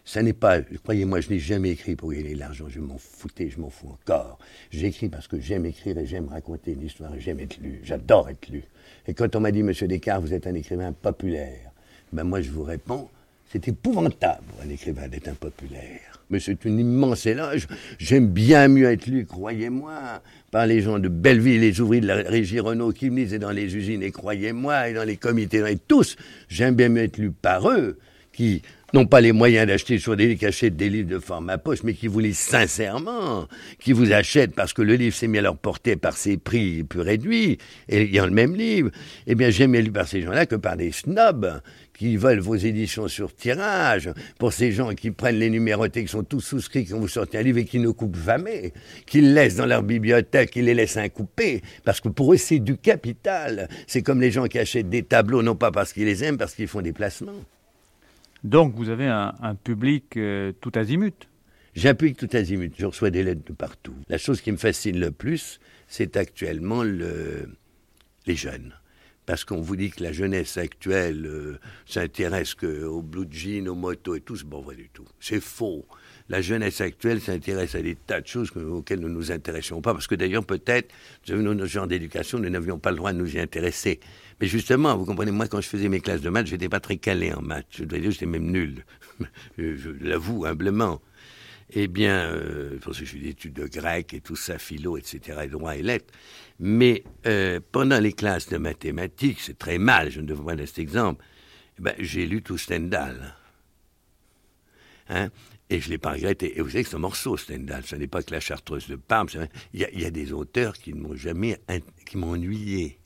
Ça 0.05 0.23
n'est 0.23 0.35
pas, 0.35 0.61
croyez-moi, 0.83 1.23
je 1.23 1.31
n'ai 1.31 1.39
jamais 1.39 1.71
écrit 1.71 1.97
pour 1.97 2.13
gagner 2.13 2.35
de 2.35 2.39
l'argent, 2.39 2.69
je 2.69 2.81
m'en 2.81 2.99
foutais, 2.99 3.49
je 3.49 3.59
m'en 3.59 3.71
fous 3.71 3.89
encore. 3.89 4.39
J'écris 4.71 5.09
parce 5.09 5.27
que 5.27 5.41
j'aime 5.41 5.65
écrire 5.65 5.97
et 5.97 6.05
j'aime 6.05 6.29
raconter 6.29 6.73
une 6.73 6.83
histoire 6.83 7.15
et 7.15 7.21
j'aime 7.21 7.41
être 7.41 7.57
lu, 7.57 7.81
j'adore 7.85 8.29
être 8.29 8.51
lu. 8.51 8.65
Et 9.07 9.15
quand 9.15 9.35
on 9.35 9.41
m'a 9.41 9.51
dit, 9.51 9.63
Monsieur 9.63 9.89
Descartes, 9.89 10.21
vous 10.21 10.35
êtes 10.35 10.47
un 10.47 10.55
écrivain 10.55 10.93
populaire, 10.93 11.71
ben 12.13 12.25
moi 12.25 12.43
je 12.43 12.51
vous 12.51 12.65
réponds, 12.65 13.09
c'est 13.51 13.69
épouvantable 13.69 14.43
pour 14.49 14.61
un 14.65 14.71
écrivain 14.71 15.09
d'être 15.09 15.29
impopulaire. 15.29 16.21
Mais 16.31 16.41
c'est 16.41 16.65
une 16.67 16.79
immense 16.79 17.25
éloge. 17.25 17.67
J'aime 17.99 18.29
bien 18.29 18.69
mieux 18.69 18.91
être 18.91 19.07
lu, 19.07 19.25
croyez-moi, 19.25 20.23
par 20.51 20.67
les 20.67 20.83
gens 20.83 20.99
de 20.99 21.09
Belleville, 21.09 21.61
les 21.61 21.81
ouvriers 21.81 22.03
de 22.03 22.07
la 22.07 22.17
régie 22.17 22.61
Renault 22.61 22.93
qui 22.93 23.09
me 23.09 23.17
lisaient 23.17 23.39
dans 23.39 23.51
les 23.51 23.75
usines, 23.75 24.03
et 24.03 24.11
croyez-moi, 24.11 24.91
et 24.91 24.93
dans 24.93 25.05
les 25.05 25.17
comités, 25.17 25.63
et 25.67 25.79
tous, 25.79 26.17
j'aime 26.49 26.75
bien 26.75 26.91
mieux 26.91 27.03
être 27.03 27.17
lu 27.17 27.31
par 27.31 27.71
eux, 27.71 27.99
qui 28.33 28.63
n'ont 28.95 29.07
pas 29.07 29.21
les 29.21 29.33
moyens 29.33 29.67
d'acheter 29.67 29.99
sur 29.99 30.17
des 30.17 30.29
livres, 30.29 30.39
qui 30.39 30.47
achètent 30.47 30.77
des 30.77 30.89
livres 30.89 31.09
de 31.09 31.19
format 31.19 31.59
poche, 31.59 31.83
mais 31.83 31.95
qui 31.95 32.07
vous 32.07 32.21
lisent 32.21 32.39
sincèrement, 32.39 33.47
qui 33.79 33.93
vous 33.93 34.13
achètent 34.13 34.55
parce 34.55 34.73
que 34.73 34.83
le 34.83 34.95
livre 34.95 35.15
s'est 35.15 35.29
mis 35.29 35.39
à 35.39 35.43
leur 35.43 35.57
portée 35.57 35.97
par 35.97 36.17
ses 36.17 36.39
prix 36.39 36.85
plus 36.85 37.01
réduits, 37.01 37.59
et 37.89 38.03
ayant 38.03 38.25
le 38.25 38.33
même 38.33 38.55
livre. 38.55 38.91
Eh 39.27 39.35
bien, 39.35 39.51
j'aime 39.51 39.73
mieux 39.73 39.81
lu 39.81 39.93
par 39.93 40.09
ces 40.09 40.23
gens-là 40.23 40.47
que 40.47 40.57
par 40.57 40.77
des 40.77 40.93
snobs 40.93 41.61
qui 41.99 42.17
veulent 42.17 42.39
vos 42.39 42.55
éditions 42.55 43.09
sur 43.09 43.35
tirage, 43.35 44.11
pour 44.39 44.53
ces 44.53 44.71
gens 44.71 44.95
qui 44.95 45.11
prennent 45.11 45.39
les 45.39 45.51
numérotés, 45.51 46.03
qui 46.03 46.09
sont 46.09 46.23
tous 46.23 46.41
souscrits 46.41 46.87
quand 46.87 46.99
vous 46.99 47.09
sortez 47.09 47.39
un 47.39 47.43
livre 47.43 47.59
et 47.59 47.65
qui 47.65 47.81
ne 47.81 47.91
coupent 47.91 48.17
jamais, 48.25 48.73
qui 49.05 49.21
le 49.21 49.35
laissent 49.35 49.57
dans 49.57 49.67
leur 49.67 49.83
bibliothèque, 49.83 50.53
qui 50.53 50.63
les 50.63 50.75
laissent 50.75 50.97
incoupés, 50.97 51.63
parce 51.85 52.01
que 52.01 52.09
pour 52.09 52.33
eux 52.33 52.37
c'est 52.37 52.61
du 52.61 52.77
capital. 52.77 53.69
C'est 53.87 54.03
comme 54.03 54.21
les 54.21 54.31
gens 54.31 54.47
qui 54.47 54.59
achètent 54.59 54.89
des 54.89 55.03
tableaux, 55.03 55.43
non 55.43 55.57
pas 55.57 55.73
parce 55.73 55.93
qu'ils 55.93 56.05
les 56.05 56.23
aiment, 56.25 56.39
parce 56.39 56.55
qu'ils 56.55 56.69
font 56.69 56.83
des 56.83 56.93
placements. 56.93 57.45
Donc 58.45 58.75
vous 58.75 58.89
avez 58.89 59.07
un, 59.07 59.35
un 59.41 59.55
public 59.55 60.17
euh, 60.17 60.53
tout 60.61 60.73
azimut. 60.75 61.29
J'appuie 61.75 62.15
tout 62.15 62.29
azimut, 62.33 62.75
je 62.77 62.87
reçois 62.87 63.11
des 63.11 63.23
lettres 63.23 63.45
de 63.45 63.53
partout. 63.53 63.95
La 64.09 64.19
chose 64.19 64.41
qui 64.41 64.51
me 64.51 64.57
fascine 64.57 64.99
le 64.99 65.11
plus, 65.11 65.61
c'est 65.87 66.17
actuellement 66.17 66.83
le... 66.83 67.51
les 68.27 68.35
jeunes. 68.35 68.75
Parce 69.27 69.45
qu'on 69.45 69.61
vous 69.61 69.77
dit 69.77 69.91
que 69.91 70.03
la 70.03 70.11
jeunesse 70.11 70.57
actuelle 70.57 71.27
euh, 71.27 71.61
s'intéresse 71.85 72.55
qu'aux 72.55 73.03
blue 73.03 73.27
jeans, 73.31 73.69
aux 73.69 73.75
motos 73.75 74.15
et 74.15 74.21
tout, 74.23 74.37
c'est 74.37 74.49
pas 74.49 74.61
vrai 74.61 74.75
du 74.75 74.89
tout. 74.89 75.05
C'est 75.21 75.41
faux. 75.41 75.87
La 76.29 76.43
jeunesse 76.43 76.81
actuelle 76.83 77.21
s'intéresse 77.21 77.75
à 77.75 77.81
des 77.83 77.95
tas 77.97 78.21
de 78.21 78.27
choses 78.27 78.51
que- 78.51 78.59
auxquelles 78.59 79.01
nous 79.01 79.09
ne 79.09 79.15
nous 79.15 79.33
intéressions 79.33 79.81
pas. 79.81 79.95
Parce 79.95 80.07
que 80.07 80.15
d'ailleurs, 80.15 80.45
peut-être, 80.45 80.93
nous 81.29 81.43
notre 81.43 81.67
genre 81.67 81.87
d'éducation, 81.87 82.39
nous 82.39 82.51
n'avions 82.51 82.79
pas 82.79 82.91
le 82.91 82.97
droit 82.99 83.13
de 83.13 83.19
nous 83.19 83.35
y 83.37 83.41
intéresser. 83.41 83.99
Mais 84.41 84.47
justement, 84.47 84.97
vous 84.97 85.07
comprenez, 85.07 85.31
moi, 85.31 85.49
quand 85.49 85.61
je 85.61 85.69
faisais 85.69 85.89
mes 85.89 86.01
classes 86.01 86.21
de 86.21 86.29
maths, 86.31 86.47
j'étais 86.47 86.69
pas 86.69 86.81
très 86.81 86.99
calé 86.99 87.33
en 87.33 87.41
maths. 87.43 87.67
Je 87.71 87.85
dois 87.85 87.99
dire, 87.99 88.11
j'étais 88.11 88.27
même 88.27 88.51
nul. 88.51 88.85
je 89.59 89.75
je 89.77 89.91
l'avoue 90.01 90.45
humblement. 90.45 91.01
eh 91.71 91.87
bien, 91.89 92.31
euh, 92.33 92.79
parce 92.85 92.99
que 93.01 93.05
je 93.05 93.11
fais 93.13 93.19
des 93.19 93.29
études 93.31 93.55
de 93.55 93.67
grec 93.67 94.15
et 94.15 94.21
tout 94.21 94.37
ça, 94.37 94.59
philo, 94.59 94.97
etc., 94.97 95.41
et 95.45 95.49
droit 95.49 95.77
et 95.77 95.83
lettres, 95.83 96.13
mais 96.61 97.05
euh, 97.27 97.61
pendant 97.73 98.01
les 98.01 98.13
classes 98.15 98.49
de 98.49 98.57
mathématiques, 98.59 99.41
c'est 99.41 99.59
très 99.59 99.79
mal, 99.79 100.11
je 100.11 100.21
ne 100.21 100.27
devrais 100.27 100.45
pas 100.47 100.53
donner 100.53 100.67
cet 100.67 100.79
exemple, 100.79 101.25
eh 101.79 101.83
ben, 101.83 101.95
j'ai 101.99 102.27
lu 102.27 102.43
tout 102.43 102.57
Stendhal. 102.59 103.35
Hein? 105.09 105.31
Et 105.71 105.81
je 105.81 105.87
ne 105.87 105.93
l'ai 105.93 105.99
pas 105.99 106.13
regretté. 106.13 106.59
Et 106.59 106.63
vous 106.63 106.71
savez 106.71 106.85
que 106.85 106.91
ce 106.91 106.97
morceau, 106.97 107.37
Stendhal, 107.37 107.83
ce 107.85 107.97
n'est 107.97 108.07
pas 108.07 108.23
que 108.23 108.33
la 108.33 108.41
chartreuse 108.41 108.89
de 108.89 108.97
Parme. 108.97 109.29
Il 109.75 109.81
y, 109.81 110.05
a, 110.05 110.11
des 110.11 110.33
auteurs 110.33 110.75
qui 110.75 110.95
ne 110.95 111.01
m'ont 111.01 111.17
jamais, 111.17 111.59
qui 112.07 112.17
m'ont 112.17 112.33
ennuyé. 112.33 112.99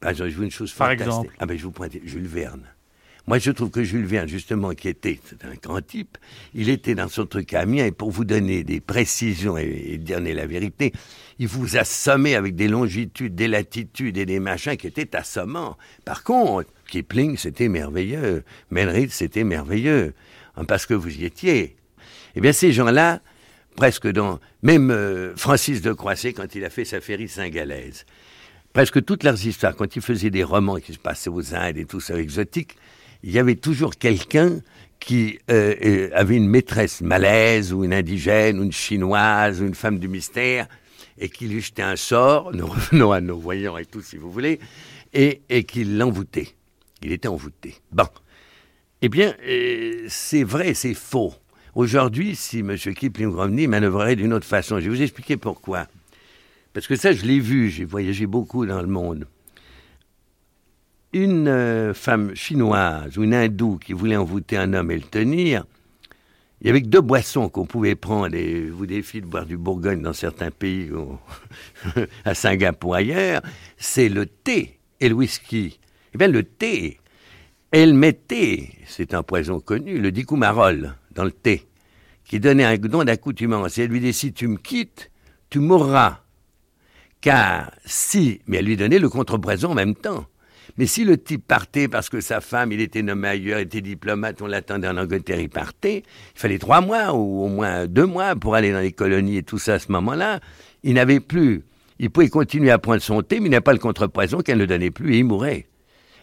Par 0.00 0.10
exemple, 0.10 0.30
je 0.30 0.36
vous 0.36 0.42
une 0.44 0.50
chose 0.50 0.72
Par 0.72 0.88
fantastique. 0.88 1.06
exemple 1.06 1.34
Ah 1.38 1.46
ben, 1.46 1.56
je 1.56 1.64
vous 1.64 1.70
pointe 1.70 1.92
Jules 2.04 2.26
Verne. 2.26 2.68
Moi, 3.26 3.38
je 3.38 3.50
trouve 3.50 3.70
que 3.70 3.84
Jules 3.84 4.06
Verne, 4.06 4.26
justement, 4.26 4.70
qui 4.70 4.88
était 4.88 5.20
un 5.42 5.54
grand 5.62 5.82
type, 5.82 6.16
il 6.54 6.70
était 6.70 6.94
dans 6.94 7.08
son 7.08 7.26
truc 7.26 7.52
à 7.52 7.66
mien, 7.66 7.84
et 7.84 7.92
pour 7.92 8.10
vous 8.10 8.24
donner 8.24 8.64
des 8.64 8.80
précisions 8.80 9.58
et, 9.58 9.98
donner 9.98 10.32
la 10.32 10.46
vérité, 10.46 10.92
il 11.38 11.46
vous 11.46 11.76
assommait 11.76 12.36
avec 12.36 12.56
des 12.56 12.68
longitudes, 12.68 13.34
des 13.34 13.48
latitudes 13.48 14.16
et 14.16 14.24
des 14.24 14.40
machins 14.40 14.78
qui 14.78 14.86
étaient 14.86 15.14
assommants. 15.14 15.76
Par 16.06 16.24
contre, 16.24 16.70
Kipling, 16.88 17.36
c'était 17.36 17.68
merveilleux. 17.68 18.44
Melrith, 18.70 19.12
c'était 19.12 19.44
merveilleux. 19.44 20.14
Parce 20.66 20.86
que 20.86 20.94
vous 20.94 21.14
y 21.14 21.26
étiez. 21.26 21.77
Eh 22.34 22.40
bien, 22.40 22.52
ces 22.52 22.72
gens-là, 22.72 23.20
presque 23.78 24.08
dans. 24.08 24.40
Même 24.62 24.90
euh, 24.90 25.36
Francis 25.36 25.80
de 25.82 25.92
Croisset, 25.92 26.32
quand 26.32 26.54
il 26.54 26.64
a 26.64 26.70
fait 26.70 26.84
sa 26.84 27.00
féerie 27.00 27.28
singalaise, 27.28 28.04
presque 28.72 29.04
toutes 29.04 29.22
leurs 29.22 29.46
histoires, 29.46 29.76
quand 29.76 29.94
il 29.94 30.02
faisait 30.02 30.30
des 30.30 30.42
romans 30.42 30.76
qui 30.76 30.92
se 30.92 30.98
passaient 30.98 31.30
aux 31.30 31.54
Indes 31.54 31.78
et 31.78 31.84
tout 31.84 32.00
ça 32.00 32.18
exotique, 32.18 32.76
il 33.22 33.30
y 33.30 33.38
avait 33.38 33.54
toujours 33.54 33.96
quelqu'un 33.96 34.60
qui 34.98 35.38
euh, 35.50 35.74
euh, 35.84 36.10
avait 36.12 36.36
une 36.36 36.48
maîtresse 36.48 37.00
malaise 37.00 37.72
ou 37.72 37.84
une 37.84 37.94
indigène 37.94 38.58
ou 38.58 38.64
une 38.64 38.72
chinoise 38.72 39.62
ou 39.62 39.66
une 39.66 39.76
femme 39.76 40.00
du 40.00 40.08
mystère 40.08 40.66
et 41.16 41.28
qui 41.28 41.46
lui 41.46 41.60
jetait 41.60 41.82
un 41.82 41.96
sort, 41.96 42.52
nous 42.54 42.66
revenons 42.66 43.12
à 43.12 43.20
nos 43.20 43.38
voyants 43.38 43.76
et 43.76 43.86
tout 43.86 44.02
si 44.02 44.16
vous 44.16 44.30
voulez, 44.30 44.58
et, 45.12 45.40
qui 45.64 45.84
l'envoûtait. 45.84 46.48
Il 47.02 47.12
était 47.12 47.28
envoûté. 47.28 47.76
Bon. 47.92 48.08
Eh 49.02 49.08
bien, 49.08 49.36
c'est 50.08 50.42
vrai, 50.42 50.74
c'est 50.74 50.94
faux. 50.94 51.32
Aujourd'hui, 51.78 52.34
si 52.34 52.58
M. 52.58 52.76
Kipling 52.76 53.32
Romney 53.32 53.68
manœuvrerait 53.68 54.16
d'une 54.16 54.32
autre 54.32 54.44
façon, 54.44 54.80
je 54.80 54.90
vais 54.90 54.96
vous 54.96 55.02
expliquer 55.02 55.36
pourquoi. 55.36 55.86
Parce 56.72 56.88
que 56.88 56.96
ça, 56.96 57.12
je 57.12 57.24
l'ai 57.24 57.38
vu, 57.38 57.70
j'ai 57.70 57.84
voyagé 57.84 58.26
beaucoup 58.26 58.66
dans 58.66 58.80
le 58.80 58.88
monde 58.88 59.28
une 61.12 61.46
euh, 61.46 61.94
femme 61.94 62.34
chinoise 62.34 63.16
ou 63.16 63.22
une 63.22 63.32
hindoue 63.32 63.78
qui 63.78 63.92
voulait 63.92 64.16
envoûter 64.16 64.56
un 64.56 64.74
homme 64.74 64.90
et 64.90 64.96
le 64.96 65.04
tenir, 65.04 65.66
il 66.60 66.66
y 66.66 66.70
avait 66.70 66.82
que 66.82 66.88
deux 66.88 67.00
boissons 67.00 67.48
qu'on 67.48 67.64
pouvait 67.64 67.94
prendre, 67.94 68.34
et 68.34 68.68
vous 68.68 68.84
défiez 68.84 69.20
de 69.20 69.26
boire 69.26 69.46
du 69.46 69.56
Bourgogne 69.56 70.02
dans 70.02 70.12
certains 70.12 70.50
pays, 70.50 70.90
à 72.24 72.34
Singapour 72.34 72.96
ailleurs, 72.96 73.40
c'est 73.76 74.08
le 74.08 74.26
thé 74.26 74.80
et 74.98 75.08
le 75.08 75.14
whisky. 75.14 75.78
Eh 76.12 76.18
bien, 76.18 76.26
le 76.26 76.42
thé, 76.42 76.98
elle 77.70 77.94
mettait, 77.94 78.70
c'est 78.84 79.14
un 79.14 79.22
poison 79.22 79.60
connu, 79.60 80.00
le 80.00 80.10
dicoumarol 80.10 80.96
dans 81.12 81.24
le 81.24 81.30
thé, 81.30 81.67
qui 82.28 82.38
donnait 82.40 82.64
un 82.64 82.76
don 82.76 83.02
d'accoutumance. 83.04 83.78
Et 83.78 83.84
elle 83.84 83.90
lui 83.90 84.00
dit, 84.00 84.12
si 84.12 84.32
tu 84.32 84.46
me 84.46 84.56
quittes, 84.56 85.10
tu 85.50 85.58
mourras. 85.58 86.20
Car 87.20 87.72
si, 87.84 88.40
mais 88.46 88.58
elle 88.58 88.66
lui 88.66 88.76
donnait 88.76 88.98
le 88.98 89.08
contrepoison 89.08 89.70
en 89.70 89.74
même 89.74 89.96
temps. 89.96 90.26
Mais 90.76 90.86
si 90.86 91.02
le 91.04 91.18
type 91.18 91.44
partait 91.44 91.88
parce 91.88 92.08
que 92.08 92.20
sa 92.20 92.40
femme, 92.40 92.70
il 92.70 92.80
était 92.80 93.02
nommé 93.02 93.28
ailleurs, 93.28 93.58
était 93.58 93.80
diplomate, 93.80 94.40
on 94.42 94.46
l'attendait 94.46 94.86
en 94.86 94.96
Angleterre, 94.96 95.40
il 95.40 95.48
partait, 95.48 96.04
il 96.34 96.40
fallait 96.40 96.58
trois 96.58 96.80
mois 96.80 97.14
ou 97.14 97.44
au 97.44 97.48
moins 97.48 97.86
deux 97.86 98.06
mois 98.06 98.36
pour 98.36 98.54
aller 98.54 98.70
dans 98.70 98.78
les 98.78 98.92
colonies 98.92 99.38
et 99.38 99.42
tout 99.42 99.58
ça 99.58 99.74
à 99.74 99.78
ce 99.80 99.90
moment-là. 99.90 100.38
Il 100.84 100.94
n'avait 100.94 101.18
plus. 101.18 101.64
Il 101.98 102.10
pouvait 102.10 102.28
continuer 102.28 102.70
à 102.70 102.78
prendre 102.78 103.02
son 103.02 103.22
thé, 103.22 103.40
mais 103.40 103.46
il 103.46 103.50
n'a 103.50 103.60
pas 103.60 103.72
le 103.72 103.80
contrepoison 103.80 104.40
qu'elle 104.40 104.58
ne 104.58 104.66
donnait 104.66 104.92
plus 104.92 105.14
et 105.14 105.18
il 105.18 105.24
mourait. 105.24 105.66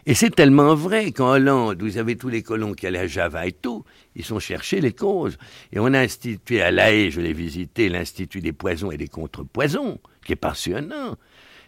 Et 0.08 0.14
c'est 0.14 0.30
tellement 0.30 0.76
vrai 0.76 1.10
qu'en 1.10 1.32
Hollande, 1.32 1.82
vous 1.82 1.98
avez 1.98 2.14
tous 2.14 2.28
les 2.28 2.44
colons 2.44 2.74
qui 2.74 2.86
allaient 2.86 3.00
à 3.00 3.06
Java 3.08 3.44
et 3.44 3.52
tout, 3.52 3.84
ils 4.14 4.24
sont 4.24 4.38
cherchés 4.38 4.80
les 4.80 4.92
causes. 4.92 5.36
Et 5.72 5.80
on 5.80 5.86
a 5.86 5.98
institué 5.98 6.62
à 6.62 6.70
La 6.70 6.92
Haye, 6.92 7.10
je 7.10 7.20
l'ai 7.20 7.32
visité, 7.32 7.88
l'Institut 7.88 8.40
des 8.40 8.52
poisons 8.52 8.92
et 8.92 8.96
des 8.96 9.08
contrepoisons, 9.08 9.98
qui 10.24 10.32
est 10.34 10.36
passionnant. 10.36 11.16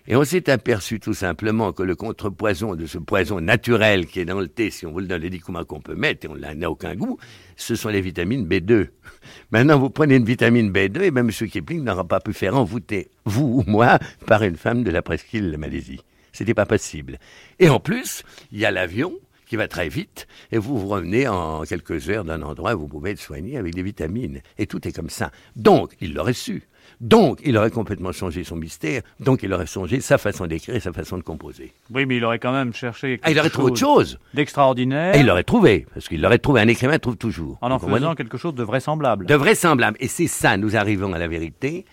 Et 0.07 0.15
on 0.15 0.23
s'est 0.23 0.49
aperçu 0.51 1.01
tout 1.01 1.15
simplement 1.15 1.73
que 1.73 1.83
le 1.83 1.97
contrepoison 1.97 2.77
de 2.77 2.87
ce 2.87 2.99
poison 2.99 3.41
naturel 3.41 4.07
qui 4.07 4.21
est 4.21 4.25
dans 4.25 4.39
le 4.39 4.47
thé, 4.47 4.71
si 4.71 4.87
on 4.87 4.93
vous 4.93 5.01
le 5.01 5.07
donne, 5.07 5.21
les 5.21 5.31
médicaments 5.31 5.65
qu'on 5.65 5.81
peut 5.81 5.97
mettre 5.97 6.27
et 6.27 6.31
on 6.31 6.37
n'a 6.37 6.71
aucun 6.71 6.95
goût, 6.95 7.19
ce 7.57 7.75
sont 7.75 7.89
les 7.89 8.01
vitamines 8.01 8.47
B2. 8.47 8.87
Maintenant, 9.51 9.81
vous 9.81 9.91
prenez 9.91 10.15
une 10.15 10.25
vitamine 10.25 10.71
B2 10.71 11.03
et 11.03 11.11
même 11.11 11.29
M. 11.29 11.49
Kipling 11.49 11.83
n'aura 11.83 12.07
pas 12.07 12.21
pu 12.21 12.33
faire 12.33 12.57
envoûter, 12.57 13.11
vous 13.25 13.65
ou 13.67 13.71
moi, 13.71 13.99
par 14.27 14.45
une 14.45 14.57
femme 14.57 14.85
de 14.85 14.93
la 14.93 15.03
presqu'île 15.03 15.51
de 15.51 15.57
Malaisie. 15.57 16.01
C'était 16.39 16.55
pas 16.55 16.67
possible. 16.67 17.19
Et 17.59 17.69
en 17.69 17.81
plus, 17.81 18.23
il 18.53 18.61
y 18.61 18.65
a 18.65 18.71
l'avion 18.71 19.13
qui 19.45 19.57
va 19.57 19.67
très 19.67 19.89
vite, 19.89 20.29
et 20.53 20.59
vous 20.59 20.79
vous 20.79 20.87
revenez 20.87 21.27
en 21.27 21.63
quelques 21.63 22.11
heures 22.11 22.23
d'un 22.23 22.43
endroit 22.43 22.77
où 22.77 22.81
vous 22.83 22.87
pouvez 22.87 23.11
être 23.11 23.19
soigné 23.19 23.57
avec 23.57 23.75
des 23.75 23.83
vitamines. 23.83 24.41
Et 24.57 24.69
tout 24.69 24.87
est 24.87 24.93
comme 24.93 25.11
ça. 25.11 25.33
Donc, 25.57 25.97
il 26.01 26.15
l'aurait 26.15 26.35
su. 26.35 26.63
Donc, 27.01 27.41
il 27.45 27.57
aurait 27.57 27.73
complètement 27.73 28.13
changé 28.13 28.45
son 28.45 28.55
mystère, 28.55 29.03
donc 29.19 29.43
il 29.43 29.53
aurait 29.53 29.67
changé 29.67 30.01
sa 30.01 30.17
façon 30.17 30.47
d'écrire 30.47 30.77
et 30.77 30.81
sa 30.81 30.93
façon 30.93 31.19
de 31.19 31.25
composer. 31.25 31.73
Oui, 31.93 32.07
mais 32.07 32.19
il 32.19 32.25
aurait 32.25 32.39
quand 32.39 32.53
même 32.53 32.73
cherché. 32.73 33.19
Ah, 33.25 33.33
il 33.33 33.39
aurait 33.41 33.51
trouvé 33.51 33.73
autre 33.73 33.81
chose. 33.81 34.21
D'extraordinaire. 34.33 35.17
Et 35.17 35.21
il 35.21 35.27
l'aurait 35.27 35.43
trouvé, 35.43 35.87
parce 35.93 36.07
qu'il 36.07 36.21
l'aurait 36.21 36.39
trouvé. 36.39 36.61
Un 36.61 36.69
écrivain 36.69 37.01
trouve 37.01 37.17
toujours. 37.17 37.59
En 37.63 37.73
en 37.73 37.81
faisant 37.81 38.15
quelque 38.15 38.39
chose 38.39 38.55
de 38.55 38.63
vraisemblable. 38.63 39.27
De 39.27 39.35
vraisemblable. 39.35 39.97
Et 39.99 40.07
c'est 40.07 40.29
ça, 40.29 40.57
nous 40.57 40.77
arrivons 40.77 41.13
à 41.15 41.19
la 41.19 41.27
vérité. 41.27 41.85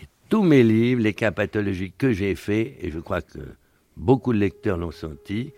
Et 0.00 0.06
tous 0.30 0.42
mes 0.42 0.62
livres, 0.62 1.02
les 1.02 1.12
cas 1.12 1.30
pathologiques 1.30 1.98
que 1.98 2.14
j'ai 2.14 2.34
faits, 2.36 2.78
et 2.80 2.90
je 2.90 2.98
crois 2.98 3.20
que 3.20 3.38
beaucoup 3.96 4.32
de 4.32 4.38
lecteurs 4.38 4.76
l'ont 4.76 4.90
senti, 4.90 5.52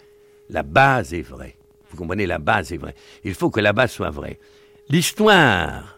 la 0.50 0.62
base 0.62 1.14
est 1.14 1.22
vraie. 1.22 1.56
Vous 1.90 1.96
comprenez, 1.96 2.26
la 2.26 2.38
base 2.38 2.72
est 2.72 2.76
vraie. 2.76 2.94
Il 3.24 3.34
faut 3.34 3.50
que 3.50 3.60
la 3.60 3.72
base 3.72 3.92
soit 3.92 4.10
vraie. 4.10 4.38
L'histoire 4.88 5.94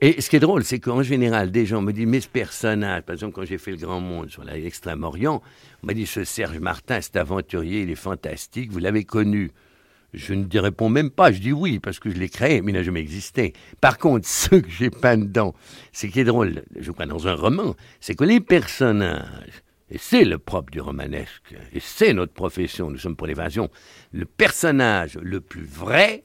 et 0.00 0.20
ce 0.20 0.28
qui 0.28 0.36
est 0.36 0.40
drôle, 0.40 0.64
c'est 0.64 0.80
qu'en 0.80 1.02
général, 1.02 1.50
des 1.50 1.64
gens 1.64 1.80
me 1.80 1.90
disent, 1.90 2.06
mais 2.06 2.20
ce 2.20 2.28
personnage, 2.28 3.04
par 3.04 3.14
exemple, 3.14 3.32
quand 3.32 3.46
j'ai 3.46 3.56
fait 3.56 3.70
le 3.70 3.78
Grand 3.78 4.00
Monde 4.00 4.28
sur 4.28 4.44
l'extrême-orient, 4.44 5.40
on 5.82 5.86
m'a 5.86 5.94
dit, 5.94 6.04
ce 6.04 6.24
Serge 6.24 6.58
Martin, 6.58 7.00
cet 7.00 7.16
aventurier, 7.16 7.84
il 7.84 7.90
est 7.90 7.94
fantastique, 7.94 8.70
vous 8.70 8.80
l'avez 8.80 9.04
connu. 9.04 9.50
Je 10.12 10.34
ne 10.34 10.58
réponds 10.58 10.90
même 10.90 11.10
pas, 11.10 11.32
je 11.32 11.40
dis 11.40 11.52
oui, 11.52 11.78
parce 11.78 12.00
que 12.00 12.10
je 12.10 12.16
l'ai 12.16 12.28
créé, 12.28 12.60
mais 12.60 12.72
il 12.72 12.74
n'a 12.74 12.82
jamais 12.82 13.00
existé. 13.00 13.54
Par 13.80 13.96
contre, 13.96 14.28
ce 14.28 14.56
que 14.56 14.68
j'ai 14.68 14.90
pas 14.90 15.16
dedans, 15.16 15.54
c'est 15.90 16.10
qui 16.10 16.20
est 16.20 16.24
drôle, 16.24 16.64
je 16.78 16.92
crois 16.92 17.06
dans 17.06 17.26
un 17.26 17.34
roman, 17.34 17.74
c'est 17.98 18.14
que 18.14 18.24
les 18.24 18.40
personnages, 18.40 19.63
et 19.94 19.98
c'est 19.98 20.24
le 20.24 20.38
propre 20.38 20.72
du 20.72 20.80
romanesque, 20.80 21.54
et 21.72 21.78
c'est 21.78 22.12
notre 22.12 22.32
profession, 22.32 22.90
nous 22.90 22.98
sommes 22.98 23.14
pour 23.14 23.28
l'évasion, 23.28 23.70
le 24.12 24.24
personnage 24.24 25.16
le 25.22 25.40
plus 25.40 25.64
vrai, 25.64 26.24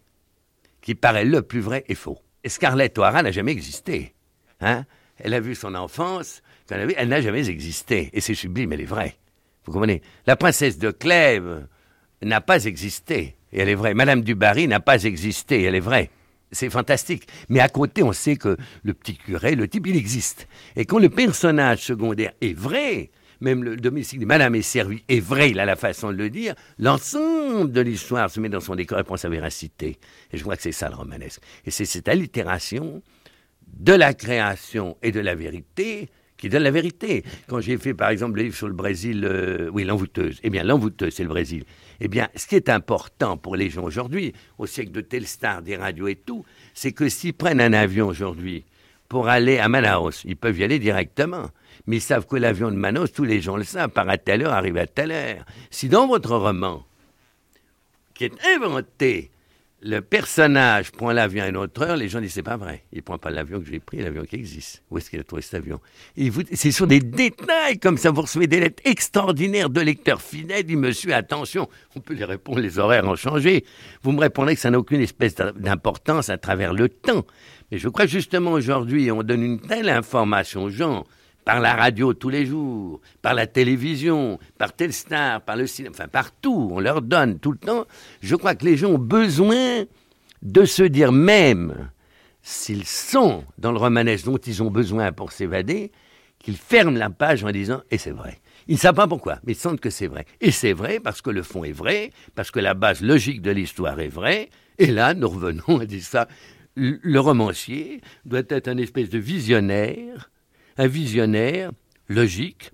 qui 0.82 0.96
paraît 0.96 1.24
le 1.24 1.44
plus 1.44 1.60
vrai, 1.60 1.86
est 1.88 1.94
faux. 1.96 2.18
Scarlett 2.46 2.98
O'Hara 2.98 3.22
n'a 3.22 3.32
jamais 3.32 3.52
existé. 3.52 4.16
Hein 4.60 4.86
elle 5.20 5.34
a 5.34 5.40
vu 5.40 5.54
son 5.54 5.76
enfance, 5.76 6.42
elle 6.70 7.10
n'a 7.10 7.22
jamais 7.22 7.48
existé. 7.50 8.10
Et 8.14 8.22
c'est 8.22 8.34
sublime, 8.34 8.74
elle 8.74 8.82
est 8.82 8.86
vraie. 8.86 9.18
Vous 9.66 9.72
comprenez? 9.72 10.02
La 10.26 10.36
princesse 10.36 10.80
de 10.80 10.90
Clèves 10.92 11.68
n'a 12.22 12.42
pas 12.42 12.66
existé, 12.66 13.36
et 13.52 13.60
elle 13.60 13.70
est 13.70 13.76
vraie. 13.76 13.94
Madame 13.94 14.22
du 14.22 14.34
Barry 14.34 14.68
n'a 14.68 14.80
pas 14.80 15.04
existé, 15.04 15.62
elle 15.64 15.76
est 15.76 15.80
vraie. 15.80 16.10
C'est 16.52 16.70
fantastique. 16.72 17.28
Mais 17.50 17.60
à 17.60 17.70
côté, 17.70 18.02
on 18.02 18.14
sait 18.14 18.36
que 18.36 18.58
le 18.82 18.94
petit 18.94 19.16
curé, 19.16 19.56
le 19.56 19.68
type, 19.68 19.86
il 19.86 19.96
existe. 19.96 20.48
Et 20.76 20.86
quand 20.86 20.98
le 20.98 21.10
personnage 21.10 21.84
secondaire 21.84 22.32
est 22.42 22.58
vrai, 22.58 23.12
même 23.42 23.64
le 23.64 23.78
domicile 23.78 24.20
de 24.20 24.26
Madame 24.26 24.56
est 24.56 24.62
servi 24.62 25.04
est 25.08 25.20
vrai, 25.20 25.52
il 25.52 25.60
a 25.60 25.66
la 25.66 25.76
façon 25.76 26.12
de 26.12 26.18
le 26.18 26.30
dire, 26.30 26.56
l'ensemble 26.78 27.72
de 27.72 27.82
l'histoire 27.82 28.30
se 28.30 28.40
met 28.40 28.50
dans 28.50 28.60
son 28.60 28.76
décor 28.76 29.00
et 29.00 29.04
prend 29.04 29.18
sa 29.18 29.30
véracité. 29.30 29.98
Et 30.32 30.38
je 30.38 30.44
vois 30.44 30.56
que 30.56 30.62
c'est 30.62 30.72
ça 30.72 30.90
le 30.90 30.96
romanesque. 30.96 31.42
Et 31.66 31.72
c'est 31.72 31.86
cette 31.86 32.08
allitération 32.08 33.02
de 33.68 33.94
la 33.94 34.14
création 34.14 34.98
et 35.02 35.12
de 35.12 35.20
la 35.20 35.36
vérité 35.36 36.10
qui 36.40 36.50
donne 36.50 36.64
la 36.64 36.72
vérité. 36.72 37.24
Quand 37.48 37.60
j'ai 37.60 37.78
fait, 37.78 37.94
par 37.94 38.10
exemple, 38.10 38.38
le 38.38 38.44
livre 38.44 38.56
sur 38.56 38.68
le 38.68 38.74
Brésil, 38.74 39.26
euh, 39.26 39.70
oui, 39.74 39.84
l'envoûteuse, 39.84 40.40
eh 40.42 40.50
bien, 40.50 40.64
l'envoûteuse, 40.64 41.14
c'est 41.14 41.24
le 41.24 41.30
Brésil. 41.30 41.66
Eh 42.00 42.08
bien, 42.08 42.30
ce 42.36 42.48
qui 42.48 42.56
est 42.56 42.70
important 42.70 43.38
pour 43.38 43.58
les 43.58 43.70
gens 43.70 43.84
aujourd'hui, 43.84 44.34
au 44.58 44.66
siècle 44.66 44.92
de 44.92 45.02
Telstar, 45.02 45.62
des 45.62 45.76
radios 45.76 46.08
et 46.08 46.16
tout, 46.16 46.46
c'est 46.74 46.94
que 46.94 47.10
s'ils 47.10 47.34
prennent 47.34 47.60
un 47.60 47.74
avion 47.74 48.08
aujourd'hui 48.08 48.64
pour 49.10 49.28
aller 49.28 49.58
à 49.58 49.68
Manaus, 49.68 50.24
ils 50.24 50.38
peuvent 50.38 50.58
y 50.58 50.64
aller 50.64 50.80
directement 50.80 51.50
mais 51.90 51.98
ils 51.98 52.02
savent 52.02 52.28
que 52.28 52.36
l'avion 52.36 52.70
de 52.70 52.76
Manos, 52.76 53.12
tous 53.12 53.24
les 53.24 53.42
gens 53.42 53.58
le 53.58 53.64
savent, 53.64 53.90
part 53.90 54.08
à 54.08 54.20
telle 54.20 54.44
heure, 54.44 54.54
arrive 54.54 54.78
à 54.78 54.86
telle 54.86 55.12
heure. 55.12 55.44
Si 55.72 55.90
dans 55.90 56.06
votre 56.06 56.36
roman, 56.36 56.86
qui 58.14 58.26
est 58.26 58.34
inventé, 58.56 59.32
le 59.82 60.02
personnage 60.02 60.92
prend 60.92 61.12
l'avion 61.12 61.46
à 61.46 61.48
une 61.48 61.58
autre 61.58 61.82
heure, 61.82 61.98
les 61.98 62.08
gens 62.08 62.22
disent 62.22 62.34
c'est 62.34 62.44
pas 62.44 62.58
vrai. 62.58 62.84
Il 62.94 63.02
prend 63.02 63.18
pas 63.18 63.32
l'avion 63.32 63.60
que 63.60 63.66
j'ai 63.66 63.80
pris, 63.80 63.98
l'avion 63.98 64.24
qui 64.24 64.36
existe. 64.36 64.84
Où 64.92 65.00
est-ce 65.00 65.10
qu'il 65.10 65.20
a 65.20 65.24
trouvé 65.24 65.42
cet 65.42 65.56
avion? 65.56 65.80
C'est 66.54 66.72
sur 66.72 66.86
des 66.86 67.00
détails 67.00 67.80
comme 67.80 67.98
ça, 67.98 68.12
vous 68.12 68.22
recevez 68.22 68.46
des 68.46 68.60
lettres 68.60 68.84
extraordinaires 68.86 69.72
de 69.72 69.82
lecteurs 69.82 70.22
fidèles. 70.22 70.66
Dit 70.66 70.76
monsieur, 70.76 71.16
attention, 71.16 71.70
on 71.96 72.02
peut 72.02 72.14
les 72.14 72.26
répondre, 72.26 72.60
les 72.60 72.78
horaires 72.78 73.06
ont 73.06 73.16
changé. 73.16 73.66
Vous 74.04 74.12
me 74.12 74.20
répondrez 74.20 74.54
que 74.54 74.62
ça 74.62 74.70
n'a 74.70 74.78
aucune 74.78 75.02
espèce 75.02 75.34
d'importance 75.34 76.30
à 76.30 76.38
travers 76.38 76.72
le 76.72 76.88
temps. 76.88 77.26
Et 77.72 77.80
je 77.80 77.90
crois 77.90 78.06
justement 78.06 78.52
aujourd'hui, 78.52 79.10
on 79.10 79.24
donne 79.24 79.42
une 79.42 79.60
telle 79.60 79.90
information 79.90 80.66
aux 80.66 80.70
gens, 80.70 81.08
par 81.50 81.62
la 81.62 81.74
radio 81.74 82.14
tous 82.14 82.30
les 82.30 82.46
jours, 82.46 83.02
par 83.24 83.34
la 83.34 83.48
télévision, 83.48 84.38
par 84.60 84.72
Telstar, 84.72 85.42
par 85.42 85.56
le 85.56 85.66
cinéma, 85.66 85.96
enfin 85.96 86.08
partout, 86.08 86.70
on 86.72 86.80
leur 86.80 87.02
donne 87.02 87.40
tout 87.40 87.52
le 87.52 87.58
temps. 87.58 87.88
Je 88.22 88.36
crois 88.36 88.54
que 88.54 88.66
les 88.66 88.78
gens 88.78 88.90
ont 88.90 89.00
besoin 89.00 89.86
de 90.44 90.66
se 90.66 90.84
dire 90.84 91.12
même, 91.12 91.90
s'ils 92.44 92.86
sont 92.86 93.46
dans 93.58 93.72
le 93.72 93.80
romanesque 93.80 94.26
dont 94.26 94.38
ils 94.38 94.62
ont 94.62 94.70
besoin 94.70 95.12
pour 95.12 95.32
s'évader, 95.32 95.92
qu'ils 96.38 96.56
ferment 96.56 96.96
la 96.96 97.10
page 97.10 97.44
en 97.44 97.50
disant 97.50 97.82
et 97.90 97.98
c'est 97.98 98.12
vrai. 98.12 98.42
Ils 98.68 98.76
ne 98.76 98.80
savent 98.80 98.94
pas 98.94 99.08
pourquoi, 99.08 99.40
mais 99.44 99.54
ils 99.54 99.56
sentent 99.56 99.82
que 99.82 99.90
c'est 99.90 100.06
vrai. 100.06 100.26
Et 100.42 100.52
c'est 100.52 100.74
vrai 100.74 101.00
parce 101.00 101.24
que 101.24 101.32
le 101.32 101.42
fond 101.42 101.64
est 101.64 101.72
vrai, 101.72 102.12
parce 102.36 102.52
que 102.52 102.60
la 102.60 102.76
base 102.76 103.02
logique 103.02 103.42
de 103.42 103.50
l'histoire 103.50 104.00
est 104.00 104.08
vraie. 104.08 104.52
Et 104.78 104.92
là, 104.92 105.16
nous 105.16 105.30
revenons 105.30 105.80
à 105.80 105.88
dire 105.88 106.04
ça. 106.04 106.28
Le 106.76 107.20
romancier 107.20 108.02
doit 108.24 108.44
être 108.50 108.68
un 108.68 108.78
espèce 108.78 109.10
de 109.10 109.18
visionnaire, 109.18 110.30
un 110.80 110.88
visionnaire 110.88 111.72
logique. 112.08 112.72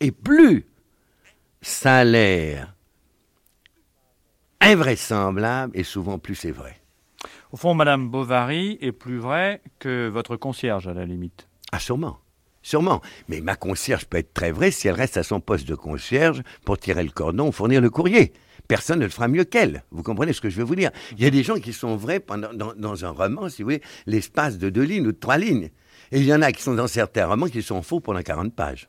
Et 0.00 0.10
plus 0.10 0.66
ça 1.62 1.98
a 1.98 2.04
l'air 2.04 2.74
invraisemblable, 4.60 5.72
et 5.76 5.84
souvent 5.84 6.18
plus 6.18 6.34
c'est 6.34 6.50
vrai. 6.50 6.76
Au 7.52 7.56
fond, 7.56 7.74
Madame 7.74 8.08
Bovary 8.08 8.76
est 8.80 8.92
plus 8.92 9.18
vrai 9.18 9.60
que 9.78 10.08
votre 10.08 10.36
concierge, 10.36 10.88
à 10.88 10.94
la 10.94 11.04
limite. 11.04 11.48
Ah, 11.70 11.78
sûrement. 11.78 12.18
Sûrement. 12.62 13.00
Mais 13.28 13.40
ma 13.40 13.56
concierge 13.56 14.06
peut 14.06 14.18
être 14.18 14.34
très 14.34 14.50
vraie 14.50 14.70
si 14.70 14.88
elle 14.88 14.94
reste 14.94 15.16
à 15.16 15.22
son 15.22 15.40
poste 15.40 15.68
de 15.68 15.74
concierge 15.74 16.42
pour 16.64 16.78
tirer 16.78 17.02
le 17.02 17.10
cordon 17.10 17.48
ou 17.48 17.52
fournir 17.52 17.80
le 17.80 17.90
courrier. 17.90 18.32
Personne 18.66 19.00
ne 19.00 19.04
le 19.04 19.10
fera 19.10 19.28
mieux 19.28 19.44
qu'elle. 19.44 19.84
Vous 19.90 20.02
comprenez 20.02 20.32
ce 20.32 20.40
que 20.40 20.48
je 20.50 20.56
veux 20.56 20.64
vous 20.64 20.76
dire? 20.76 20.90
Il 21.16 21.22
y 21.22 21.26
a 21.26 21.30
des 21.30 21.42
gens 21.42 21.58
qui 21.58 21.72
sont 21.72 21.96
vrais 21.96 22.20
pendant, 22.20 22.52
dans, 22.52 22.72
dans 22.74 23.04
un 23.04 23.10
roman, 23.10 23.48
si 23.48 23.62
vous 23.62 23.66
voulez, 23.66 23.82
l'espace 24.06 24.58
de 24.58 24.70
deux 24.70 24.82
lignes 24.82 25.06
ou 25.08 25.12
de 25.12 25.18
trois 25.18 25.38
lignes. 25.38 25.70
Et 26.12 26.20
il 26.20 26.26
y 26.26 26.34
en 26.34 26.42
a 26.42 26.52
qui 26.52 26.62
sont 26.62 26.74
dans 26.74 26.86
certains 26.86 27.26
romans 27.26 27.46
qui 27.46 27.62
sont 27.62 27.82
faux 27.82 28.00
pendant 28.00 28.22
40 28.22 28.54
pages. 28.54 28.88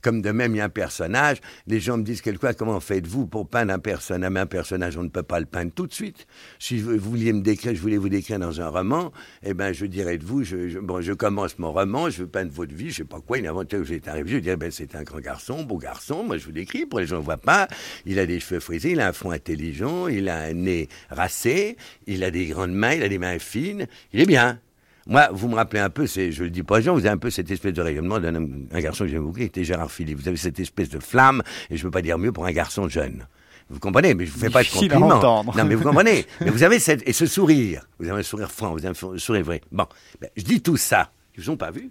Comme 0.00 0.22
de 0.22 0.30
même, 0.30 0.54
il 0.54 0.58
y 0.58 0.60
a 0.60 0.64
un 0.64 0.70
personnage, 0.70 1.38
les 1.66 1.80
gens 1.80 1.98
me 1.98 2.02
disent 2.02 2.22
quelque 2.22 2.52
comment 2.54 2.80
faites-vous 2.80 3.26
pour 3.26 3.48
peindre 3.48 3.72
un 3.72 3.78
personnage? 3.78 4.32
Un 4.34 4.46
personnage, 4.46 4.96
on 4.96 5.02
ne 5.02 5.08
peut 5.08 5.22
pas 5.22 5.40
le 5.40 5.46
peindre 5.46 5.72
tout 5.72 5.86
de 5.86 5.92
suite. 5.92 6.26
Si 6.58 6.78
vous 6.78 6.96
vouliez 6.98 7.32
me 7.32 7.42
décrire, 7.42 7.74
je 7.74 7.80
voulais 7.80 7.96
vous 7.96 8.08
décrire 8.08 8.38
dans 8.38 8.60
un 8.60 8.68
roman, 8.68 9.12
eh 9.42 9.54
ben, 9.54 9.72
je 9.72 9.86
dirais 9.86 10.16
de 10.18 10.24
vous, 10.24 10.44
je, 10.44 10.78
bon, 10.78 11.00
je 11.00 11.12
commence 11.12 11.58
mon 11.58 11.72
roman, 11.72 12.10
je 12.10 12.22
veux 12.22 12.28
peindre 12.28 12.52
votre 12.52 12.74
vie, 12.74 12.90
je 12.90 12.96
sais 12.96 13.04
pas 13.04 13.20
quoi, 13.20 13.38
une 13.38 13.46
aventure 13.46 13.80
où 13.80 13.84
j'étais 13.84 14.08
arrivé, 14.08 14.30
je 14.30 14.38
dirais, 14.38 14.56
ben, 14.56 14.70
c'est 14.70 14.94
un 14.94 15.02
grand 15.02 15.18
garçon, 15.18 15.64
beau 15.64 15.78
garçon, 15.78 16.22
moi 16.24 16.38
je 16.38 16.44
vous 16.44 16.52
décris, 16.52 16.86
pour 16.86 17.00
les 17.00 17.06
gens 17.06 17.18
ne 17.18 17.22
voient 17.22 17.36
pas, 17.36 17.68
il 18.06 18.18
a 18.18 18.26
des 18.26 18.40
cheveux 18.40 18.60
frisés, 18.60 18.92
il 18.92 19.00
a 19.00 19.08
un 19.08 19.12
front 19.12 19.32
intelligent, 19.32 20.08
il 20.08 20.28
a 20.28 20.38
un 20.38 20.54
nez 20.54 20.88
racé, 21.10 21.76
il 22.06 22.22
a 22.24 22.30
des 22.30 22.46
grandes 22.46 22.72
mains, 22.72 22.94
il 22.94 23.02
a 23.02 23.08
des 23.08 23.18
mains 23.18 23.38
fines, 23.38 23.86
il 24.12 24.20
est 24.20 24.26
bien. 24.26 24.60
Moi, 25.08 25.30
vous 25.32 25.48
me 25.48 25.54
rappelez 25.54 25.80
un 25.80 25.88
peu, 25.88 26.06
c'est, 26.06 26.30
je 26.32 26.44
le 26.44 26.50
dis 26.50 26.62
pas 26.62 26.78
aux 26.78 26.80
gens, 26.82 26.92
vous 26.92 27.00
avez 27.00 27.08
un 27.08 27.16
peu 27.18 27.30
cette 27.30 27.50
espèce 27.50 27.72
de 27.72 27.80
rayonnement 27.80 28.20
d'un 28.20 28.34
un 28.36 28.80
garçon 28.80 29.04
que 29.04 29.10
j'aime 29.10 29.22
beaucoup, 29.22 29.38
qui 29.38 29.44
était 29.44 29.64
Gérard 29.64 29.90
Philippe. 29.90 30.20
Vous 30.20 30.28
avez 30.28 30.36
cette 30.36 30.60
espèce 30.60 30.90
de 30.90 31.00
flamme, 31.00 31.42
et 31.70 31.78
je 31.78 31.82
ne 31.82 31.88
peux 31.88 31.92
pas 31.92 32.02
dire 32.02 32.18
mieux 32.18 32.30
pour 32.30 32.44
un 32.44 32.52
garçon 32.52 32.88
jeune. 32.88 33.26
Vous 33.70 33.80
comprenez 33.80 34.14
Mais 34.14 34.26
je 34.26 34.32
vous 34.32 34.38
fais 34.38 34.50
pas 34.50 34.62
de 34.62 34.68
compliments. 34.68 35.42
Non, 35.44 35.64
mais 35.64 35.74
vous 35.74 35.84
comprenez 35.84 36.26
Mais 36.40 36.50
vous 36.50 36.62
avez 36.62 36.78
cette, 36.78 37.08
et 37.08 37.14
ce 37.14 37.24
sourire. 37.24 37.86
Vous 37.98 38.08
avez 38.08 38.20
un 38.20 38.22
sourire 38.22 38.50
franc, 38.50 38.72
vous 38.72 38.84
avez 38.84 38.96
un 38.96 39.18
sourire 39.18 39.44
vrai. 39.44 39.62
Bon, 39.72 39.86
ben, 40.20 40.28
je 40.36 40.42
dis 40.42 40.60
tout 40.60 40.76
ça. 40.76 41.10
Ils 41.36 41.42
vous 41.42 41.50
ont 41.50 41.56
pas 41.56 41.70
vu. 41.70 41.90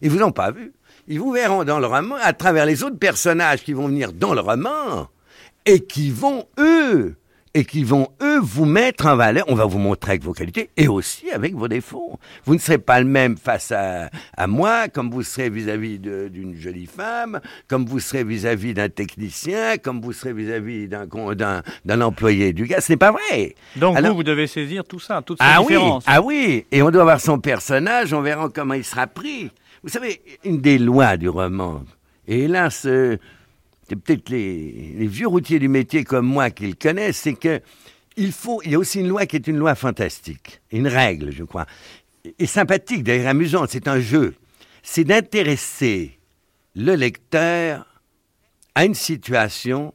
Ils 0.00 0.10
vous 0.10 0.22
ont 0.22 0.32
pas 0.32 0.50
vu. 0.50 0.72
Ils 1.06 1.20
vous 1.20 1.32
verront 1.32 1.64
dans 1.64 1.80
le 1.80 1.86
roman 1.86 2.16
à 2.22 2.32
travers 2.32 2.64
les 2.64 2.82
autres 2.82 2.98
personnages 2.98 3.62
qui 3.62 3.74
vont 3.74 3.88
venir 3.88 4.12
dans 4.14 4.32
le 4.32 4.40
roman 4.40 5.08
et 5.66 5.80
qui 5.80 6.10
vont, 6.10 6.46
eux, 6.58 7.16
et 7.54 7.64
qui 7.64 7.84
vont, 7.84 8.08
eux, 8.22 8.38
vous 8.40 8.64
mettre 8.64 9.06
en 9.06 9.16
valeur. 9.16 9.44
On 9.48 9.54
va 9.54 9.64
vous 9.64 9.78
montrer 9.78 10.12
avec 10.12 10.24
vos 10.24 10.32
qualités 10.32 10.70
et 10.76 10.88
aussi 10.88 11.30
avec 11.30 11.54
vos 11.54 11.68
défauts. 11.68 12.18
Vous 12.44 12.54
ne 12.54 12.58
serez 12.58 12.78
pas 12.78 13.00
le 13.00 13.06
même 13.06 13.36
face 13.36 13.72
à, 13.72 14.10
à 14.36 14.46
moi, 14.46 14.88
comme 14.88 15.10
vous 15.10 15.22
serez 15.22 15.50
vis-à-vis 15.50 15.98
d'une 15.98 16.54
jolie 16.54 16.86
femme, 16.86 17.40
comme 17.68 17.86
vous 17.86 18.00
serez 18.00 18.24
vis-à-vis 18.24 18.74
d'un 18.74 18.88
technicien, 18.88 19.76
comme 19.78 20.00
vous 20.00 20.12
serez 20.12 20.32
vis-à-vis 20.32 20.88
d'un 20.88 21.06
d'un 21.84 22.00
employé 22.00 22.52
du 22.52 22.66
gars. 22.66 22.80
Ce 22.80 22.92
n'est 22.92 22.96
pas 22.96 23.12
vrai. 23.12 23.54
Donc 23.76 23.98
vous, 23.98 24.14
vous 24.14 24.22
devez 24.22 24.46
saisir 24.46 24.84
tout 24.84 25.00
ça, 25.00 25.22
toutes 25.22 25.38
ces 25.38 25.44
ah 25.46 25.60
différences. 25.60 26.04
Oui, 26.06 26.12
ah 26.14 26.22
oui, 26.22 26.66
et 26.70 26.82
on 26.82 26.90
doit 26.90 27.04
voir 27.04 27.20
son 27.20 27.38
personnage, 27.38 28.12
on 28.12 28.20
verra 28.20 28.48
comment 28.48 28.74
il 28.74 28.84
sera 28.84 29.06
pris. 29.06 29.50
Vous 29.82 29.88
savez, 29.88 30.20
une 30.44 30.60
des 30.60 30.78
lois 30.78 31.16
du 31.16 31.28
roman, 31.28 31.82
et 32.26 32.44
hélas, 32.44 32.84
euh, 32.86 33.16
c'est 33.88 33.96
peut-être 33.96 34.28
les, 34.28 35.06
vieux 35.06 35.26
routiers 35.26 35.58
du 35.58 35.68
métier 35.68 36.04
comme 36.04 36.26
moi 36.26 36.50
qui 36.50 36.66
le 36.66 36.74
connaissent, 36.74 37.18
c'est 37.18 37.34
que 37.34 37.60
il 38.16 38.32
faut, 38.32 38.60
il 38.64 38.72
y 38.72 38.74
a 38.74 38.78
aussi 38.78 39.00
une 39.00 39.08
loi 39.08 39.26
qui 39.26 39.36
est 39.36 39.46
une 39.46 39.58
loi 39.58 39.74
fantastique, 39.74 40.60
une 40.72 40.88
règle, 40.88 41.30
je 41.30 41.44
crois, 41.44 41.66
et 42.38 42.46
sympathique, 42.46 43.04
d'ailleurs 43.04 43.28
amusante, 43.28 43.70
c'est 43.70 43.88
un 43.88 44.00
jeu. 44.00 44.34
C'est 44.82 45.04
d'intéresser 45.04 46.18
le 46.74 46.94
lecteur 46.94 48.02
à 48.74 48.84
une 48.84 48.94
situation 48.94 49.94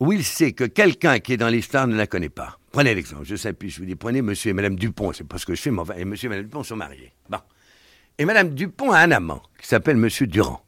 où 0.00 0.12
il 0.12 0.24
sait 0.24 0.52
que 0.52 0.64
quelqu'un 0.64 1.18
qui 1.18 1.32
est 1.32 1.36
dans 1.36 1.48
l'histoire 1.48 1.86
ne 1.86 1.96
la 1.96 2.06
connaît 2.06 2.28
pas. 2.28 2.58
Prenez 2.72 2.94
l'exemple, 2.94 3.24
je 3.24 3.36
sais 3.36 3.52
plus, 3.52 3.70
je 3.70 3.80
vous 3.80 3.86
dis, 3.86 3.94
prenez 3.94 4.22
monsieur 4.22 4.50
et 4.50 4.54
madame 4.54 4.76
Dupont, 4.76 5.12
c'est 5.12 5.26
pas 5.26 5.38
ce 5.38 5.46
que 5.46 5.54
je 5.54 5.60
fais, 5.60 5.70
mais 5.70 5.82
et 5.96 6.04
monsieur 6.04 6.26
et 6.26 6.30
madame 6.30 6.44
Dupont 6.44 6.62
sont 6.62 6.76
mariés. 6.76 7.12
Bon. 7.28 7.38
Et 8.18 8.24
madame 8.24 8.50
Dupont 8.50 8.92
a 8.92 9.00
un 9.00 9.10
amant 9.10 9.42
qui 9.60 9.66
s'appelle 9.66 9.96
monsieur 9.96 10.26
Durand. 10.26 10.62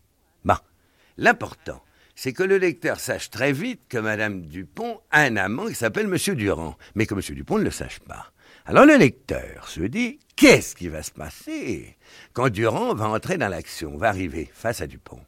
L'important, 1.17 1.83
c'est 2.17 2.33
que 2.33 2.43
le 2.43 2.59
lecteur 2.59 2.99
sache 2.99 3.31
très 3.31 3.53
vite 3.53 3.83
que 3.89 3.99
Madame 3.99 4.43
Dupont 4.43 5.01
a 5.11 5.23
un 5.23 5.37
amant 5.37 5.67
qui 5.67 5.75
s'appelle 5.75 6.09
Monsieur 6.09 6.35
Durand, 6.35 6.77
mais 6.95 7.07
que 7.07 7.15
Monsieur 7.15 7.35
Dupont 7.35 7.59
ne 7.59 7.65
le 7.65 7.71
sache 7.71 8.01
pas. 8.01 8.33
Alors 8.67 8.87
le 8.87 8.97
lecteur 8.97 9.69
se 9.69 9.81
dit, 9.81 10.19
qu'est-ce 10.37 10.75
qui 10.75 10.89
va 10.89 11.03
se 11.03 11.11
passer 11.11 11.97
quand 12.33 12.49
Durand 12.49 12.95
va 12.95 13.09
entrer 13.09 13.37
dans 13.37 13.49
l'action, 13.49 13.97
va 13.97 14.09
arriver 14.09 14.51
face 14.53 14.81
à 14.81 14.87
Dupont? 14.87 15.21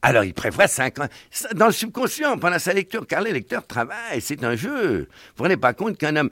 Alors 0.00 0.22
il 0.22 0.32
prévoit 0.32 0.68
cinq 0.68 1.00
ans, 1.00 1.08
dans 1.54 1.66
le 1.66 1.72
subconscient, 1.72 2.38
pendant 2.38 2.58
sa 2.58 2.72
lecture, 2.72 3.06
car 3.06 3.20
le 3.20 3.32
lecteur 3.32 3.66
travaille, 3.66 4.20
c'est 4.20 4.44
un 4.44 4.54
jeu. 4.54 5.00
Vous 5.00 5.06
vous 5.36 5.42
rendez 5.42 5.56
pas 5.56 5.74
compte 5.74 5.98
qu'un 5.98 6.14
homme, 6.14 6.30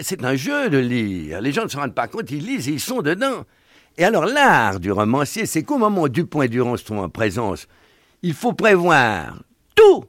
c'est 0.00 0.24
un 0.24 0.36
jeu 0.36 0.70
de 0.70 0.78
lire. 0.78 1.40
Les 1.40 1.52
gens 1.52 1.64
ne 1.64 1.68
se 1.68 1.76
rendent 1.76 1.94
pas 1.94 2.08
compte, 2.08 2.30
ils 2.30 2.46
lisent, 2.46 2.68
ils 2.68 2.80
sont 2.80 3.02
dedans. 3.02 3.44
Et 3.98 4.04
alors 4.04 4.26
l'art 4.26 4.78
du 4.80 4.92
romancier, 4.92 5.44
c'est 5.44 5.64
qu'au 5.64 5.78
moment 5.78 6.02
où 6.02 6.08
Dupont 6.08 6.42
et 6.42 6.48
Durand 6.48 6.76
sont 6.76 6.98
en 6.98 7.08
présence 7.08 7.66
il 8.24 8.32
faut 8.32 8.54
prévoir 8.54 9.38
tout. 9.74 10.04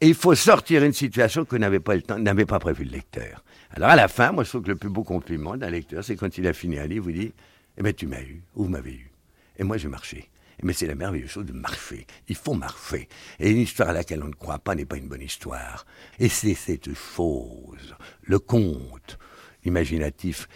Et 0.00 0.08
il 0.08 0.14
faut 0.14 0.34
sortir 0.34 0.82
une 0.82 0.92
situation 0.92 1.44
que 1.44 1.56
n'avait 1.56 1.80
pas 1.80 1.94
le 1.94 2.02
n'avait 2.18 2.44
pas 2.44 2.58
prévu 2.58 2.84
le 2.84 2.90
lecteur. 2.90 3.44
Alors 3.70 3.88
à 3.88 3.96
la 3.96 4.08
fin, 4.08 4.32
moi 4.32 4.42
je 4.42 4.50
trouve 4.50 4.62
que 4.62 4.68
le 4.68 4.76
plus 4.76 4.90
beau 4.90 5.04
compliment 5.04 5.56
d'un 5.56 5.70
lecteur, 5.70 6.04
c'est 6.04 6.16
quand 6.16 6.36
il 6.36 6.46
a 6.48 6.52
fini 6.52 6.78
un 6.78 6.86
livre, 6.86 7.04
vous 7.04 7.12
dit, 7.12 7.32
eh 7.78 7.82
bien 7.82 7.92
tu 7.92 8.08
m'as 8.08 8.20
eu, 8.20 8.42
ou 8.56 8.64
vous 8.64 8.68
m'avez 8.68 8.92
eu. 8.92 9.10
Et 9.58 9.62
moi 9.62 9.78
j'ai 9.78 9.88
marché. 9.88 10.28
Mais 10.62 10.72
c'est 10.72 10.86
la 10.86 10.96
merveilleuse 10.96 11.30
chose 11.30 11.46
de 11.46 11.52
marcher. 11.52 12.06
Il 12.28 12.34
faut 12.34 12.54
marcher. 12.54 13.08
Et 13.38 13.50
une 13.50 13.58
histoire 13.58 13.90
à 13.90 13.92
laquelle 13.92 14.22
on 14.22 14.28
ne 14.28 14.34
croit 14.34 14.58
pas 14.58 14.74
n'est 14.74 14.86
pas 14.86 14.96
une 14.96 15.08
bonne 15.08 15.22
histoire. 15.22 15.86
Et 16.18 16.28
c'est 16.28 16.54
cette 16.54 16.94
chose, 16.94 17.94
le 18.22 18.38
conte 18.38 19.18
imaginatif, 19.66 20.48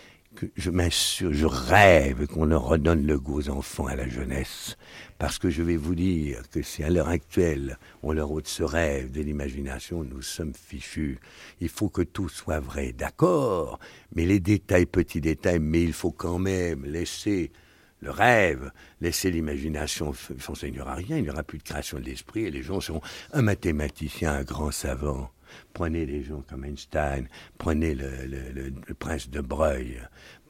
je 0.56 0.70
je 1.32 1.46
rêve 1.46 2.26
qu'on 2.26 2.44
leur 2.44 2.62
redonne 2.62 3.06
le 3.06 3.18
goût 3.18 3.38
aux 3.38 3.50
enfants, 3.50 3.86
à 3.86 3.96
la 3.96 4.08
jeunesse. 4.08 4.76
Parce 5.18 5.38
que 5.38 5.50
je 5.50 5.62
vais 5.62 5.76
vous 5.76 5.94
dire 5.94 6.42
que 6.50 6.62
si 6.62 6.82
à 6.82 6.90
l'heure 6.90 7.08
actuelle 7.08 7.78
on 8.02 8.12
leur 8.12 8.30
ôte 8.30 8.48
ce 8.48 8.62
rêve 8.62 9.10
de 9.10 9.20
l'imagination, 9.20 10.04
nous 10.04 10.22
sommes 10.22 10.54
fichus. 10.54 11.18
Il 11.60 11.68
faut 11.68 11.88
que 11.88 12.02
tout 12.02 12.28
soit 12.28 12.60
vrai, 12.60 12.92
d'accord, 12.92 13.78
mais 14.14 14.24
les 14.24 14.40
détails, 14.40 14.86
petits 14.86 15.20
détails, 15.20 15.58
mais 15.58 15.82
il 15.82 15.92
faut 15.92 16.12
quand 16.12 16.38
même 16.38 16.84
laisser 16.84 17.50
le 18.00 18.10
rêve, 18.10 18.70
laisser 19.00 19.30
l'imagination, 19.30 20.14
aura 20.80 20.94
rien, 20.94 21.18
il 21.18 21.24
n'y 21.24 21.30
aura 21.30 21.42
plus 21.42 21.58
de 21.58 21.64
création 21.64 21.98
de 21.98 22.04
l'esprit 22.04 22.44
et 22.44 22.50
les 22.50 22.62
gens 22.62 22.80
seront 22.80 23.02
un 23.32 23.42
mathématicien, 23.42 24.32
un 24.32 24.42
grand 24.42 24.70
savant. 24.70 25.30
Prenez 25.72 26.06
des 26.06 26.22
gens 26.22 26.42
comme 26.48 26.64
Einstein, 26.64 27.28
prenez 27.58 27.94
le, 27.94 28.72
prince 28.98 29.30
de 29.30 29.40
Breuil, 29.40 30.00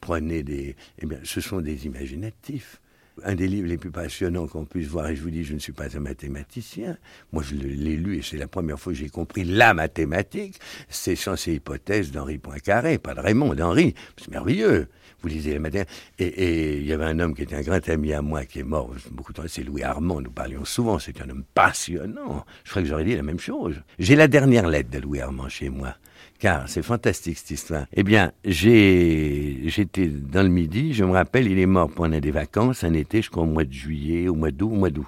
prenez 0.00 0.42
des... 0.42 0.76
Eh 0.98 1.06
bien, 1.06 1.18
ce 1.24 1.40
sont 1.40 1.60
des 1.60 1.86
imaginatifs 1.86 2.80
un 3.24 3.34
des 3.34 3.48
livres 3.48 3.68
les 3.68 3.76
plus 3.76 3.90
passionnants 3.90 4.46
qu'on 4.46 4.64
puisse 4.64 4.88
voir, 4.88 5.08
et 5.08 5.16
je 5.16 5.22
vous 5.22 5.30
dis, 5.30 5.44
je 5.44 5.54
ne 5.54 5.58
suis 5.58 5.72
pas 5.72 5.96
un 5.96 6.00
mathématicien. 6.00 6.96
Moi, 7.32 7.42
je 7.42 7.54
l'ai 7.54 7.96
lu 7.96 8.18
et 8.18 8.22
c'est 8.22 8.36
la 8.36 8.48
première 8.48 8.78
fois 8.78 8.92
que 8.92 8.98
j'ai 8.98 9.08
compris 9.08 9.44
la 9.44 9.74
mathématique. 9.74 10.58
C'est 10.88 11.16
Sciences 11.16 11.48
et 11.48 11.54
hypothèses 11.54 12.12
d'Henri 12.12 12.38
Poincaré, 12.38 12.98
pas 12.98 13.14
de 13.14 13.20
Raymond, 13.20 13.54
d'Henri. 13.54 13.94
C'est 14.16 14.30
merveilleux. 14.30 14.88
Vous 15.22 15.28
lisez 15.28 15.54
la 15.54 15.60
mathématique. 15.60 15.92
Et, 16.18 16.78
il 16.78 16.86
y 16.86 16.92
avait 16.92 17.04
un 17.04 17.18
homme 17.18 17.34
qui 17.34 17.42
était 17.42 17.56
un 17.56 17.62
grand 17.62 17.86
ami 17.88 18.12
à 18.12 18.22
moi, 18.22 18.44
qui 18.44 18.60
est 18.60 18.64
mort 18.64 18.90
beaucoup 19.10 19.32
de 19.32 19.38
temps, 19.38 19.48
c'est 19.48 19.62
Louis 19.62 19.82
Armand, 19.82 20.20
nous 20.20 20.30
parlions 20.30 20.64
souvent, 20.64 20.98
c'est 20.98 21.20
un 21.20 21.28
homme 21.30 21.44
passionnant. 21.54 22.44
Je 22.64 22.70
crois 22.70 22.82
que 22.82 22.88
j'aurais 22.88 23.04
dit 23.04 23.14
la 23.14 23.22
même 23.22 23.40
chose. 23.40 23.80
J'ai 23.98 24.16
la 24.16 24.28
dernière 24.28 24.68
lettre 24.68 24.90
de 24.90 24.98
Louis 24.98 25.20
Armand 25.20 25.48
chez 25.48 25.68
moi 25.68 25.94
car 26.40 26.68
c'est 26.68 26.82
fantastique 26.82 27.38
cette 27.38 27.50
histoire. 27.50 27.86
Eh 27.92 28.02
bien, 28.02 28.32
j'étais 28.44 30.08
dans 30.08 30.42
le 30.42 30.48
midi, 30.48 30.94
je 30.94 31.04
me 31.04 31.12
rappelle, 31.12 31.46
il 31.46 31.58
est 31.58 31.66
mort 31.66 31.90
pendant 31.90 32.18
des 32.18 32.30
vacances, 32.30 32.82
un 32.82 32.94
été, 32.94 33.22
je 33.22 33.30
crois 33.30 33.42
au 33.42 33.46
mois 33.46 33.64
de 33.64 33.72
juillet, 33.72 34.26
au 34.26 34.34
mois 34.34 34.50
d'août, 34.50 34.70
au 34.72 34.76
mois 34.76 34.90
d'août. 34.90 35.06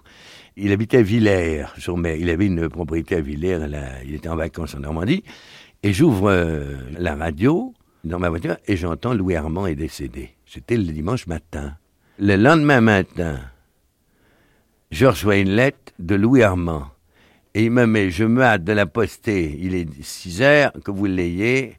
Il 0.56 0.70
habitait 0.72 0.98
à 0.98 1.02
Villers, 1.02 1.64
sur 1.78 1.96
mer. 1.96 2.16
Il 2.16 2.28
avait 2.28 2.46
une 2.46 2.68
propriété 2.68 3.16
à 3.16 3.20
Villers, 3.22 3.66
il 4.04 4.14
était 4.14 4.28
en 4.28 4.36
vacances 4.36 4.74
en 4.74 4.80
Normandie. 4.80 5.24
Et 5.82 5.92
j'ouvre 5.92 6.30
euh, 6.30 6.76
la 6.98 7.16
radio, 7.16 7.72
dans 8.04 8.18
ma 8.18 8.28
voiture 8.28 8.56
et 8.66 8.76
j'entends 8.76 9.14
Louis 9.14 9.36
Armand 9.36 9.66
est 9.66 9.74
décédé. 9.74 10.34
C'était 10.46 10.76
le 10.76 10.84
dimanche 10.84 11.26
matin. 11.26 11.76
Le 12.18 12.36
lendemain 12.36 12.80
matin, 12.80 13.40
je 14.90 15.06
reçois 15.06 15.36
une 15.36 15.50
lettre 15.50 15.92
de 15.98 16.14
Louis 16.14 16.42
Armand. 16.42 16.88
Et 17.54 17.64
il 17.64 17.70
me 17.70 17.86
met, 17.86 18.10
je 18.10 18.24
me 18.24 18.42
hâte 18.42 18.64
de 18.64 18.72
la 18.72 18.86
poster, 18.86 19.56
il 19.60 19.74
est 19.74 20.02
6 20.02 20.42
heures, 20.42 20.72
que 20.84 20.90
vous 20.90 21.06
l'ayez 21.06 21.78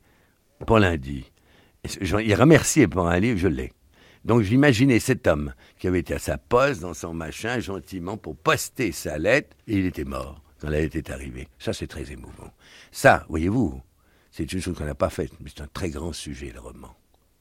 pour 0.65 0.79
lundi. 0.79 1.31
Il 2.01 2.35
remercié 2.35 2.87
pour 2.87 3.07
un 3.07 3.19
livre, 3.19 3.39
je 3.39 3.47
l'ai. 3.47 3.73
Donc 4.23 4.41
j'imaginais 4.41 4.99
cet 4.99 5.27
homme 5.27 5.53
qui 5.77 5.87
avait 5.87 5.99
été 5.99 6.13
à 6.13 6.19
sa 6.19 6.37
poste 6.37 6.81
dans 6.81 6.93
son 6.93 7.13
machin 7.13 7.59
gentiment 7.59 8.15
pour 8.17 8.37
poster 8.37 8.91
sa 8.91 9.17
lettre 9.17 9.55
et 9.67 9.77
il 9.77 9.85
était 9.85 10.05
mort 10.05 10.41
quand 10.59 10.69
la 10.69 10.79
lettre 10.79 10.95
est 10.95 11.09
arrivée. 11.09 11.49
Ça 11.59 11.73
c'est 11.73 11.87
très 11.87 12.11
émouvant. 12.11 12.53
Ça, 12.91 13.25
voyez-vous, 13.27 13.81
c'est 14.33 14.51
une 14.51 14.61
chose 14.61 14.75
qu'on 14.75 14.85
n'a 14.85 14.95
pas 14.95 15.11
faite, 15.11 15.31
mais 15.39 15.51
c'est 15.55 15.61
un 15.61 15.67
très 15.67 15.91
grand 15.91 16.11
sujet 16.11 16.51
le 16.51 16.59
roman. 16.59 16.95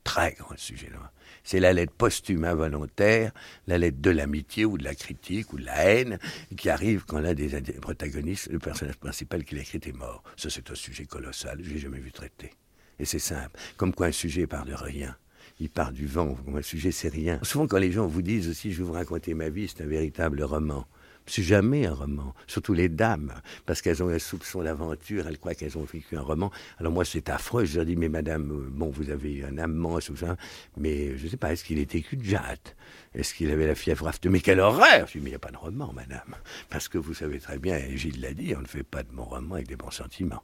Très 0.05 0.33
grand 0.33 0.59
sujet. 0.59 0.91
Là. 0.91 1.11
C'est 1.43 1.59
la 1.59 1.73
lettre 1.73 1.95
posthume 1.97 2.45
involontaire, 2.45 3.33
la 3.67 3.79
lettre 3.79 4.03
de 4.03 4.11
l'amitié 4.11 4.67
ou 4.67 4.77
de 4.77 4.85
la 4.85 4.95
critique 4.95 5.55
ou 5.55 5.59
de 5.59 5.65
la 5.65 5.87
haine 5.87 6.19
qui 6.55 6.69
arrive 6.69 7.05
quand 7.07 7.19
l'un 7.19 7.33
des 7.33 7.49
protagonistes, 7.81 8.49
le 8.53 8.59
personnage 8.59 8.97
principal 8.97 9.43
qui 9.43 9.55
l'a 9.55 9.63
écrit 9.63 9.81
est 9.83 9.97
mort. 9.97 10.23
Ça 10.37 10.51
c'est 10.51 10.71
un 10.71 10.75
sujet 10.75 11.07
colossal, 11.07 11.61
je 11.63 11.71
l'ai 11.71 11.79
jamais 11.79 11.99
vu 11.99 12.13
traiter. 12.13 12.51
Et 12.99 13.07
c'est 13.07 13.19
simple. 13.19 13.59
Comme 13.79 13.95
quoi 13.95 14.09
un 14.09 14.13
sujet 14.13 14.47
part 14.47 14.67
de 14.67 14.75
rien. 14.75 15.17
Il 15.61 15.71
part 15.71 15.93
du 15.93 16.07
vent. 16.07 16.35
Comme 16.35 16.57
un 16.57 16.63
sujet, 16.63 16.93
c'est 16.93 17.09
rien. 17.09 17.39
Souvent, 17.43 17.67
quand 17.67 17.79
les 17.79 17.93
gens 17.93 18.07
vous 18.07 18.23
disent 18.23 18.49
aussi, 18.49 18.73
je 18.73 18.79
vais 18.79 18.85
vous 18.85 18.93
raconter 18.93 19.33
ma 19.35 19.49
vie, 19.49 19.67
c'est 19.69 19.83
un 19.83 19.87
véritable 19.87 20.43
roman. 20.43 20.87
C'est 21.27 21.43
jamais 21.43 21.87
un 21.87 21.95
roman. 21.95 22.35
Surtout 22.47 22.75
les 22.75 22.89
dames, 22.89 23.33
parce 23.67 23.81
qu'elles 23.81 24.03
ont 24.03 24.09
un 24.09 24.19
soupçon 24.19 24.63
d'aventure, 24.63 25.27
elles 25.27 25.39
croient 25.39 25.55
qu'elles 25.55 25.79
ont 25.79 25.85
vécu 25.85 26.17
un 26.17 26.23
roman. 26.23 26.51
Alors 26.79 26.93
moi, 26.93 27.05
c'est 27.05 27.29
affreux. 27.29 27.65
Je 27.65 27.77
leur 27.77 27.87
dis, 27.87 27.97
mais 27.97 28.09
madame, 28.09 28.51
euh, 28.51 28.69
bon, 28.71 28.91
vous 28.91 29.11
avez 29.11 29.45
un 29.45 29.59
amant, 29.59 29.99
tout 30.01 30.17
ça, 30.17 30.37
mais 30.77 31.17
je 31.17 31.25
ne 31.25 31.29
sais 31.31 31.37
pas, 31.37 31.53
est-ce 31.53 31.65
qu'il 31.65 31.79
était 31.79 32.01
cul 32.01 32.17
de 32.17 32.25
jatte 32.25 32.77
Est-ce 33.15 33.35
qu'il 33.35 33.51
avait 33.51 33.67
la 33.67 33.75
fièvre 33.75 34.09
afte 34.09 34.27
Mais 34.27 34.41
quelle 34.41 34.61
horreur 34.61 35.07
Je 35.07 35.13
dis, 35.13 35.19
mais 35.19 35.27
il 35.27 35.33
n'y 35.33 35.37
a 35.37 35.39
pas 35.39 35.53
de 35.53 35.57
roman, 35.57 35.93
madame. 35.95 36.35
Parce 36.71 36.89
que 36.89 36.99
vous 36.99 37.15
savez 37.15 37.39
très 37.39 37.59
bien, 37.59 37.77
et 37.77 37.97
Gilles 37.97 38.21
l'a 38.21 38.35
dit, 38.35 38.55
on 38.57 38.63
ne 38.63 38.67
fait 38.67 38.83
pas 38.83 39.03
de 39.03 39.11
bons 39.13 39.25
romans 39.25 39.55
avec 39.55 39.69
des 39.69 39.77
bons 39.77 39.91
sentiments. 39.91 40.43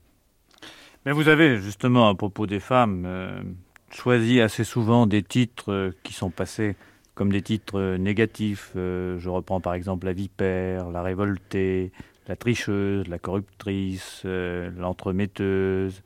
Mais 1.05 1.13
vous 1.13 1.29
avez 1.29 1.61
justement, 1.61 2.09
à 2.09 2.15
propos 2.15 2.47
des 2.47 2.61
femmes, 2.61 3.05
euh, 3.07 3.43
choisi 3.91 4.41
assez 4.41 4.65
souvent 4.65 5.07
des 5.07 5.23
titres 5.23 5.73
euh, 5.73 5.91
qui 6.03 6.13
sont 6.13 6.31
passés 6.31 6.77
comme 7.19 7.33
des 7.33 7.43
titres 7.43 7.79
euh, 7.79 7.99
négatifs. 7.99 8.71
je 8.75 9.29
reprends 9.29 9.61
par 9.61 9.75
exemple 9.75 10.07
La 10.07 10.13
Vipère, 10.13 10.91
La 10.91 11.03
Révoltée, 11.03 11.91
La 12.29 12.37
Tricheuse, 12.37 13.09
La 13.09 13.19
Corruptrice, 13.19 14.23
L'Entremetteuse. 14.25 16.01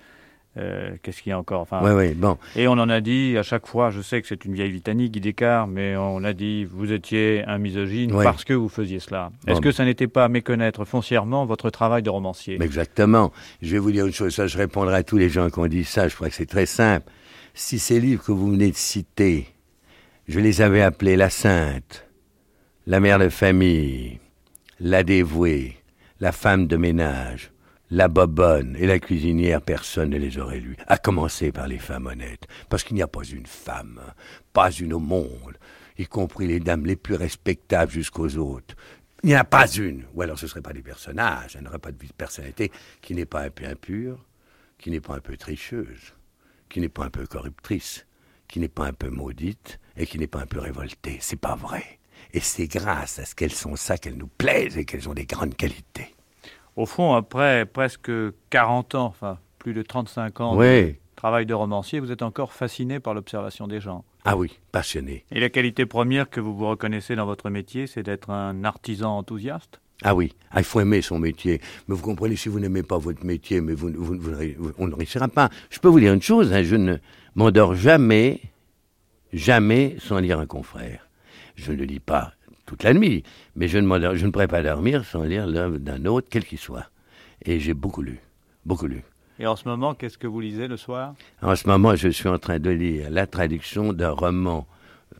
Euh, 0.58 0.90
qu'est-ce 1.02 1.22
qu'il 1.22 1.30
y 1.30 1.32
a 1.32 1.38
encore 1.38 1.62
enfin, 1.62 1.82
ouais, 1.82 1.94
ouais, 1.94 2.12
bon. 2.12 2.36
Et 2.56 2.68
on 2.68 2.72
en 2.72 2.90
a 2.90 3.00
dit 3.00 3.36
à 3.38 3.42
chaque 3.42 3.66
fois, 3.66 3.90
je 3.90 4.02
sais 4.02 4.20
que 4.20 4.28
c'est 4.28 4.44
une 4.44 4.52
vieille 4.52 4.70
litanie, 4.70 5.08
Guy 5.08 5.20
Descartes, 5.20 5.70
mais 5.70 5.96
on 5.96 6.22
a 6.24 6.34
dit 6.34 6.64
vous 6.64 6.92
étiez 6.92 7.42
un 7.46 7.56
misogyne 7.56 8.12
parce 8.22 8.44
que 8.44 8.52
vous 8.52 8.68
faisiez 8.68 8.98
cela. 8.98 9.32
Est-ce 9.46 9.62
que 9.62 9.72
ça 9.72 9.84
n'était 9.84 10.08
pas 10.08 10.28
méconnaître 10.28 10.84
foncièrement 10.84 11.46
votre 11.46 11.70
travail 11.70 12.02
de 12.02 12.10
romancier? 12.10 12.58
Exactement. 12.60 13.32
Je 13.62 13.72
vais 13.72 13.78
vous 13.78 13.92
dire 13.92 14.06
une 14.06 14.12
chose, 14.12 14.34
ça 14.34 14.46
je 14.46 14.58
répondrai 14.58 14.96
à 14.96 15.02
tous 15.02 15.16
les 15.16 15.30
gens 15.30 15.48
qui 15.48 15.58
ont 15.58 15.66
dit 15.66 15.84
ça, 15.84 16.08
je 16.08 16.14
crois 16.14 16.28
que 16.28 16.34
c'est 16.34 16.46
très 16.46 16.66
simple. 16.66 17.10
Si 17.54 17.78
ces 17.78 17.98
livres 17.98 18.22
que 18.22 18.32
vous 18.32 18.50
venez 18.50 18.70
de 18.70 18.76
citer, 18.76 19.46
je 20.28 20.40
les 20.40 20.60
avais 20.60 20.82
appelés 20.82 21.16
La 21.16 21.30
Sainte, 21.30 22.06
La 22.86 23.00
Mère 23.00 23.18
de 23.18 23.28
Famille, 23.28 24.20
La 24.78 25.02
Dévouée, 25.02 25.76
La 26.20 26.32
Femme 26.32 26.66
de 26.66 26.76
Ménage, 26.76 27.50
la 27.90 28.08
bobonne 28.08 28.76
et 28.78 28.86
la 28.86 28.98
cuisinière, 28.98 29.60
personne 29.60 30.10
ne 30.10 30.16
les 30.16 30.38
aurait 30.38 30.60
lus, 30.60 30.76
à 30.86 30.96
commencer 30.96 31.52
par 31.52 31.68
les 31.68 31.78
femmes 31.78 32.06
honnêtes, 32.06 32.46
parce 32.70 32.84
qu'il 32.84 32.94
n'y 32.94 33.02
a 33.02 33.08
pas 33.08 33.24
une 33.24 33.46
femme, 33.46 34.00
pas 34.52 34.70
une 34.70 34.94
au 34.94 34.98
monde, 34.98 35.58
y 35.98 36.06
compris 36.06 36.46
les 36.46 36.60
dames 36.60 36.86
les 36.86 36.96
plus 36.96 37.16
respectables 37.16 37.92
jusqu'aux 37.92 38.36
autres. 38.36 38.74
Il 39.22 39.28
n'y 39.28 39.36
en 39.36 39.40
a 39.40 39.44
pas 39.44 39.66
une, 39.68 40.04
ou 40.14 40.22
alors 40.22 40.38
ce 40.38 40.46
ne 40.46 40.50
seraient 40.50 40.62
pas 40.62 40.72
des 40.72 40.82
personnages, 40.82 41.56
elle 41.56 41.64
n'aurait 41.64 41.78
pas 41.78 41.92
de 41.92 41.98
personnalité 42.16 42.72
qui 43.02 43.14
n'est 43.14 43.26
pas 43.26 43.42
un 43.42 43.50
peu 43.50 43.66
impure, 43.66 44.24
qui 44.78 44.90
n'est 44.90 45.00
pas 45.00 45.16
un 45.16 45.20
peu 45.20 45.36
tricheuse, 45.36 46.14
qui 46.70 46.80
n'est 46.80 46.88
pas 46.88 47.04
un 47.04 47.10
peu 47.10 47.26
corruptrice, 47.26 48.06
qui 48.48 48.58
n'est 48.58 48.68
pas 48.68 48.86
un 48.86 48.92
peu 48.94 49.10
maudite 49.10 49.78
et 49.96 50.06
qui 50.06 50.18
n'est 50.18 50.26
pas 50.26 50.40
un 50.40 50.46
peu 50.46 50.60
révoltée. 50.60 51.18
C'est 51.20 51.40
pas 51.40 51.54
vrai. 51.54 51.98
Et 52.34 52.40
c'est 52.40 52.66
grâce 52.66 53.18
à 53.18 53.24
ce 53.24 53.34
qu'elles 53.34 53.52
sont 53.52 53.76
ça 53.76 53.98
qu'elles 53.98 54.16
nous 54.16 54.30
plaisent 54.38 54.78
et 54.78 54.84
qu'elles 54.84 55.08
ont 55.08 55.14
des 55.14 55.26
grandes 55.26 55.54
qualités 55.54 56.14
au 56.76 56.86
fond, 56.86 57.14
après 57.14 57.66
presque 57.66 58.10
40 58.50 58.94
ans, 58.94 59.06
enfin 59.06 59.38
plus 59.58 59.74
de 59.74 59.82
35 59.82 60.40
ans 60.40 60.56
de 60.56 60.94
travail 61.16 61.46
de 61.46 61.54
romancier, 61.54 62.00
vous 62.00 62.10
êtes 62.10 62.22
encore 62.22 62.52
fasciné 62.52 62.98
par 62.98 63.14
l'observation 63.14 63.68
des 63.68 63.80
gens. 63.80 64.04
Ah 64.24 64.36
oui, 64.36 64.58
passionné. 64.72 65.24
Et 65.30 65.38
la 65.38 65.50
qualité 65.50 65.86
première 65.86 66.28
que 66.28 66.40
vous 66.40 66.54
vous 66.56 66.68
reconnaissez 66.68 67.14
dans 67.14 67.26
votre 67.26 67.48
métier, 67.50 67.86
c'est 67.86 68.02
d'être 68.02 68.30
un 68.30 68.64
artisan 68.64 69.18
enthousiaste? 69.18 69.80
Ah 70.04 70.16
oui, 70.16 70.32
ah, 70.50 70.58
il 70.58 70.64
faut 70.64 70.80
aimer 70.80 71.00
son 71.00 71.20
métier. 71.20 71.60
Mais 71.86 71.94
vous 71.94 72.02
comprenez, 72.02 72.34
si 72.34 72.48
vous 72.48 72.58
n'aimez 72.58 72.82
pas 72.82 72.98
votre 72.98 73.24
métier, 73.24 73.60
mais 73.60 73.74
vous, 73.74 73.92
on 74.78 74.88
ne 74.88 74.94
réussira 74.94 75.28
pas. 75.28 75.48
Je 75.70 75.78
peux 75.78 75.86
vous 75.86 76.00
dire 76.00 76.12
une 76.12 76.22
chose, 76.22 76.52
hein, 76.52 76.64
je 76.64 76.74
ne 76.74 76.96
m'endors 77.36 77.76
jamais, 77.76 78.40
jamais 79.32 79.96
sans 79.98 80.18
lire 80.18 80.38
un 80.38 80.46
confrère. 80.46 81.08
Je 81.56 81.72
ne 81.72 81.84
lis 81.84 82.00
pas 82.00 82.32
toute 82.66 82.82
la 82.82 82.94
nuit, 82.94 83.24
mais 83.56 83.68
je 83.68 83.78
ne, 83.78 84.14
je 84.14 84.26
ne 84.26 84.30
pourrais 84.30 84.48
pas 84.48 84.62
dormir 84.62 85.04
sans 85.04 85.24
lire 85.24 85.46
l'œuvre 85.46 85.78
d'un 85.78 86.04
autre, 86.06 86.28
quel 86.30 86.44
qu'il 86.44 86.58
soit. 86.58 86.88
Et 87.44 87.60
j'ai 87.60 87.74
beaucoup 87.74 88.02
lu, 88.02 88.20
beaucoup 88.64 88.86
lu. 88.86 89.02
Et 89.38 89.46
en 89.46 89.56
ce 89.56 89.66
moment, 89.66 89.94
qu'est-ce 89.94 90.18
que 90.18 90.26
vous 90.26 90.40
lisez 90.40 90.68
le 90.68 90.76
soir? 90.76 91.14
En 91.40 91.56
ce 91.56 91.66
moment, 91.66 91.96
je 91.96 92.08
suis 92.08 92.28
en 92.28 92.38
train 92.38 92.58
de 92.58 92.70
lire 92.70 93.10
la 93.10 93.26
traduction 93.26 93.92
d'un 93.92 94.10
roman 94.10 94.66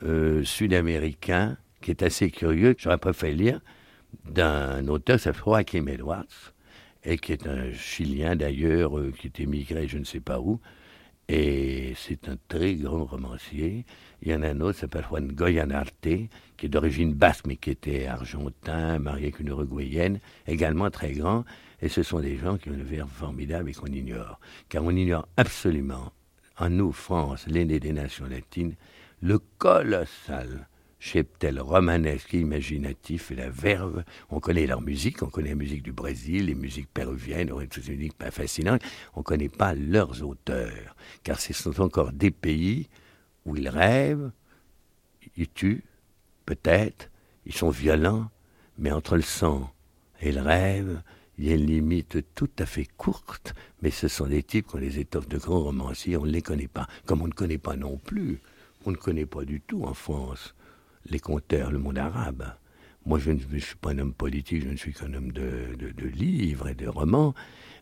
euh, 0.05 0.45
sud-américain 0.45 1.57
qui 1.81 1.91
est 1.91 2.03
assez 2.03 2.31
curieux, 2.31 2.75
que 2.75 2.83
j'aurais 2.83 2.99
préféré 2.99 3.35
lire, 3.35 3.61
d'un 4.25 4.87
auteur 4.89 5.19
s'appelle 5.19 5.43
Joaquim 5.45 5.87
Edwards, 5.89 6.53
et 7.05 7.19
qui 7.19 7.33
est 7.33 7.47
un 7.47 7.73
Chilien 7.73 8.37
d'ailleurs, 8.37 8.97
euh, 8.99 9.13
qui 9.19 9.27
est 9.27 9.41
émigré 9.41 9.89
je 9.89 9.99
ne 9.99 10.05
sais 10.05 10.21
pas 10.21 10.39
où, 10.39 10.61
et 11.35 11.95
c'est 11.97 12.29
un 12.29 12.37
très 12.47 12.75
grand 12.75 13.07
romancier. 13.07 13.87
Il 14.21 14.31
y 14.31 14.35
en 14.35 14.43
a 14.43 14.51
un 14.51 14.61
autre, 14.61 14.79
s'appelle 14.79 15.07
Juan 15.09 15.33
Goyanarte, 15.33 16.29
qui 16.59 16.67
est 16.67 16.69
d'origine 16.69 17.15
basque, 17.15 17.47
mais 17.47 17.57
qui 17.57 17.71
était 17.71 18.07
argentin, 18.07 18.99
marié 18.99 19.29
avec 19.29 19.41
une 19.41 19.49
uruguayenne, 19.49 20.21
également 20.47 20.91
très 20.91 21.13
grand. 21.13 21.47
Et 21.81 21.89
ce 21.89 22.03
sont 22.03 22.21
des 22.21 22.37
gens 22.37 22.59
qui 22.59 22.69
ont 22.69 22.75
une 22.75 22.83
verbe 22.83 23.09
formidable 23.09 23.71
et 23.71 23.73
qu'on 23.73 23.87
ignore. 23.87 24.41
Car 24.69 24.85
on 24.85 24.91
ignore 24.91 25.27
absolument, 25.39 26.13
en 26.59 26.69
nous, 26.69 26.93
France, 26.93 27.47
l'aînée 27.47 27.81
des 27.81 27.95
nations 27.95 28.27
latines, 28.27 28.75
le 29.23 29.39
colossal 29.57 30.69
cheptel 31.03 31.59
romanesque 31.61 32.33
imaginatif 32.35 33.33
et 33.33 33.35
la 33.35 33.51
verve. 33.51 34.05
On 34.31 34.39
connaît 34.39 34.67
leur 34.67 34.81
musique, 34.81 35.21
on 35.25 35.31
connaît 35.31 35.49
la 35.49 35.57
musique 35.57 35.83
du 35.83 35.91
Brésil, 35.91 36.47
les 36.47 36.55
musiques 36.55 36.89
péruviennes, 36.95 37.53
on 37.53 37.67
toutes 37.67 37.89
musiques 37.89 38.17
pas 38.17 38.31
fascinantes. 38.31 38.83
On 39.17 39.21
ne 39.21 39.25
connaît 39.25 39.49
pas 39.49 39.75
leurs 39.75 40.23
auteurs, 40.23 40.95
car 41.25 41.41
ce 41.41 41.53
sont 41.53 41.81
encore 41.81 42.13
des 42.13 42.31
pays 42.31 42.89
où 43.45 43.57
ils 43.57 43.69
rêvent, 43.69 44.31
ils 45.37 45.49
tuent, 45.49 45.83
peut-être, 46.47 47.11
ils 47.47 47.55
sont 47.55 47.71
violents, 47.71 48.31
mais 48.79 48.93
entre 48.93 49.17
le 49.17 49.23
sang 49.23 49.73
et 50.21 50.31
le 50.31 50.41
rêve, 50.41 51.03
il 51.37 51.49
y 51.49 51.51
a 51.51 51.57
une 51.57 51.67
limite 51.67 52.19
tout 52.37 52.51
à 52.61 52.67
fait 52.67 52.87
courte, 52.97 53.55
mais 53.83 53.91
ce 53.91 54.07
sont 54.07 54.27
des 54.27 54.45
types 54.45 54.69
qu'on 54.69 54.79
les 54.79 55.01
étoffe 55.01 55.29
de 55.29 55.39
grands 55.39 55.65
romanciers, 55.65 56.17
on 56.17 56.27
ne 56.27 56.31
les 56.31 56.43
connaît 56.43 56.69
pas, 56.69 56.87
comme 57.07 57.23
on 57.23 57.27
ne 57.29 57.33
connaît 57.33 57.59
pas 57.59 57.75
non 57.75 57.97
plus, 57.97 58.39
on 58.87 58.93
ne 58.93 58.97
connaît 58.97 59.27
pas 59.27 59.45
du 59.45 59.61
tout 59.61 59.83
en 59.83 59.95
France 59.95 60.55
les 61.07 61.21
conteurs, 61.21 61.71
le 61.71 61.79
monde 61.79 61.99
arabe. 61.99 62.55
Moi, 63.05 63.19
je 63.19 63.33
ne 63.33 63.59
suis 63.59 63.77
pas 63.77 63.91
un 63.91 63.99
homme 63.99 64.15
politique, 64.15 64.63
je 64.63 64.69
ne 64.69 64.77
suis 64.77 64.95
qu'un 64.95 65.13
homme 65.15 65.33
de, 65.33 65.77
livres 66.15 66.69
et 66.69 66.75
de 66.75 66.87
romans, 66.87 67.35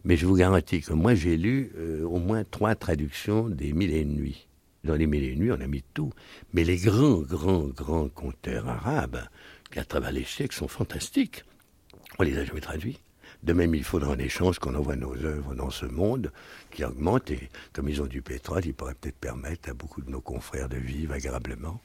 mais 0.05 0.17
je 0.17 0.27
vous 0.27 0.37
garantis 0.37 0.81
que 0.81 0.95
moi, 0.95 1.15
j'ai 1.15 1.37
lu 1.37 1.73
euh, 1.77 2.05
au 2.05 2.19
moins 2.19 2.45
trois 2.45 2.75
traductions 2.75 3.49
des 3.49 3.75
Mille 3.75 3.93
et 3.93 4.01
une 4.01 4.15
nuits. 4.15 4.49
Dans 4.83 4.95
les 4.95 5.07
Mille 5.07 5.25
et 5.25 5.29
une 5.29 5.41
nuits, 5.41 5.53
on 5.53 5.61
a 5.61 5.67
mis 5.67 5.85
tout. 5.93 6.11
Mais 6.55 6.65
les 6.65 6.79
grands, 6.79 7.21
grands, 7.21 7.67
grands 7.67 8.09
conteurs 8.09 8.67
arabes, 8.67 9.21
qui 9.71 9.79
à 9.79 9.85
travers 9.85 10.13
les 10.13 10.25
siècles 10.25 10.57
sont 10.57 10.69
fantastiques, 10.69 11.45
on 12.19 12.23
les 12.23 12.39
a 12.39 12.45
jamais 12.45 12.63
traduits. 12.63 12.99
De 13.43 13.53
même, 13.53 13.75
il 13.75 13.85
faudra 13.85 14.13
en 14.13 14.19
échange 14.19 14.59
qu'on 14.59 14.75
envoie 14.75 14.97
nos 14.97 15.15
œuvres 15.17 15.55
dans 15.55 15.71
ce 15.71 15.87
monde 15.87 16.31
qui 16.71 16.85
augmente 16.85 17.31
et 17.31 17.49
comme 17.73 17.89
ils 17.89 18.03
ont 18.03 18.07
du 18.07 18.21
pétrole, 18.21 18.67
ils 18.67 18.75
pourraient 18.75 18.95
peut-être 18.95 19.17
permettre 19.17 19.71
à 19.71 19.75
beaucoup 19.75 20.03
de 20.03 20.11
nos 20.11 20.21
confrères 20.21 20.69
de 20.69 20.77
vivre 20.77 21.15
agréablement. 21.15 21.81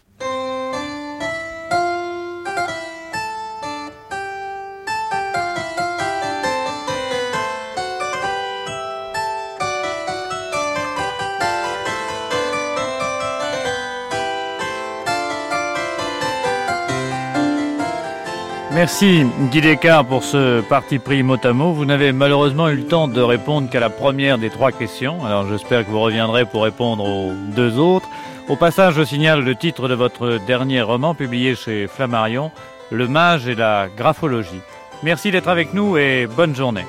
Merci 18.76 19.26
Guy 19.54 19.62
Descartes 19.62 20.06
pour 20.06 20.22
ce 20.22 20.60
parti 20.60 21.00
pris 21.00 21.24
mot 21.24 21.38
à 21.42 21.54
mot. 21.54 21.72
Vous 21.72 21.86
n'avez 21.86 22.12
malheureusement 22.12 22.68
eu 22.68 22.76
le 22.76 22.84
temps 22.84 23.08
de 23.08 23.22
répondre 23.22 23.70
qu'à 23.70 23.80
la 23.80 23.90
première 23.90 24.38
des 24.38 24.50
trois 24.50 24.74
questions. 24.74 25.24
Alors 25.24 25.48
j'espère 25.48 25.86
que 25.86 25.92
vous 25.92 26.02
reviendrez 26.02 26.44
pour 26.44 26.64
répondre 26.64 27.06
aux 27.06 27.32
deux 27.56 27.80
autres. 27.80 28.10
Au 28.50 28.58
passage, 28.58 28.96
je 28.96 29.04
signale 29.04 29.46
le 29.46 29.56
titre 29.56 29.88
de 29.88 29.94
votre 29.94 30.40
dernier 30.46 30.82
roman 30.82 31.16
publié 31.16 31.56
chez 31.56 31.88
Flammarion, 31.88 32.52
Le 32.92 33.08
mage 33.08 33.48
et 33.48 33.56
la 33.56 33.88
graphologie. 33.88 34.62
Merci 35.04 35.32
d'être 35.32 35.48
avec 35.48 35.74
nous 35.74 35.96
et 35.96 36.28
bonne 36.28 36.54
journée. 36.54 36.84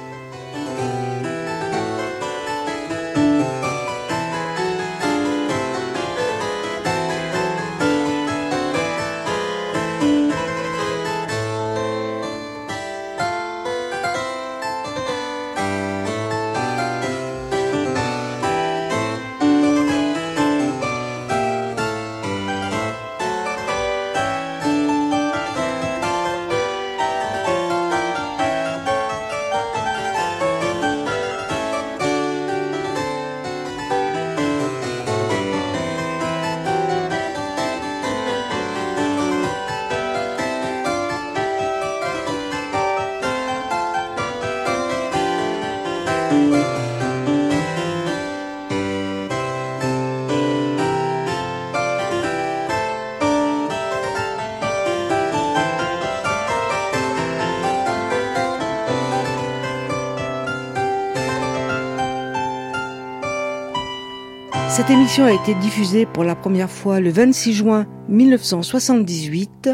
Cette 64.76 64.90
émission 64.90 65.24
a 65.24 65.32
été 65.32 65.54
diffusée 65.54 66.04
pour 66.04 66.22
la 66.22 66.34
première 66.34 66.70
fois 66.70 67.00
le 67.00 67.08
26 67.08 67.54
juin 67.54 67.86
1978. 68.10 69.70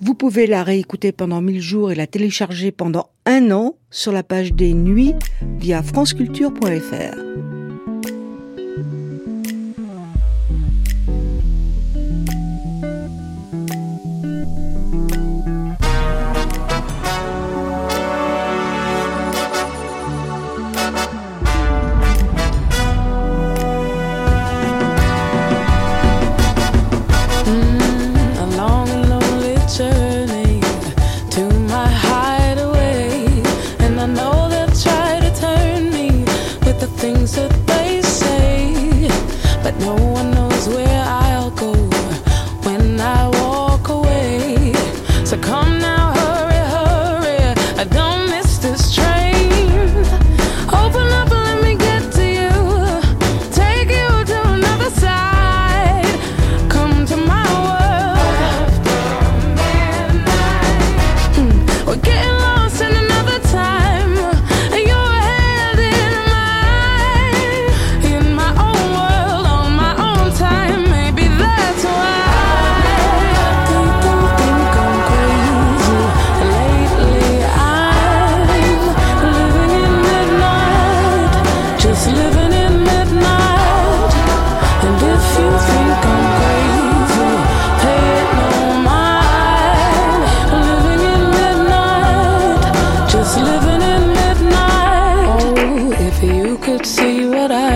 Vous 0.00 0.14
pouvez 0.14 0.48
la 0.48 0.64
réécouter 0.64 1.12
pendant 1.12 1.40
1000 1.40 1.60
jours 1.60 1.92
et 1.92 1.94
la 1.94 2.08
télécharger 2.08 2.72
pendant 2.72 3.10
un 3.24 3.52
an 3.52 3.76
sur 3.88 4.10
la 4.10 4.24
page 4.24 4.52
des 4.52 4.74
nuits 4.74 5.14
via 5.60 5.80
franceculture.fr. 5.80 7.51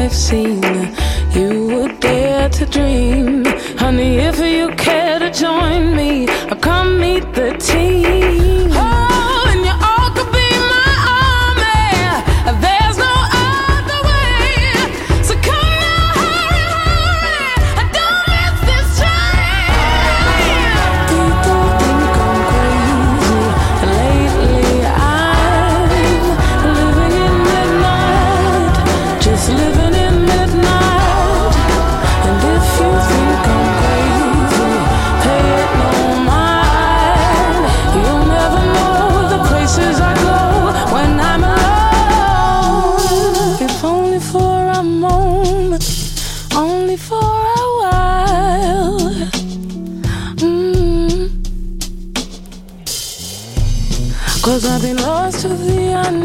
I've 0.06 0.14
seen. 0.14 0.62
You 1.32 1.66
would 1.66 1.98
dare 1.98 2.48
to 2.48 2.66
dream, 2.66 3.44
honey, 3.76 4.18
if 4.18 4.38
you 4.38 4.68
can. 4.76 4.85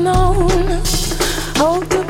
known. 0.04 0.82
Hold 1.58 2.01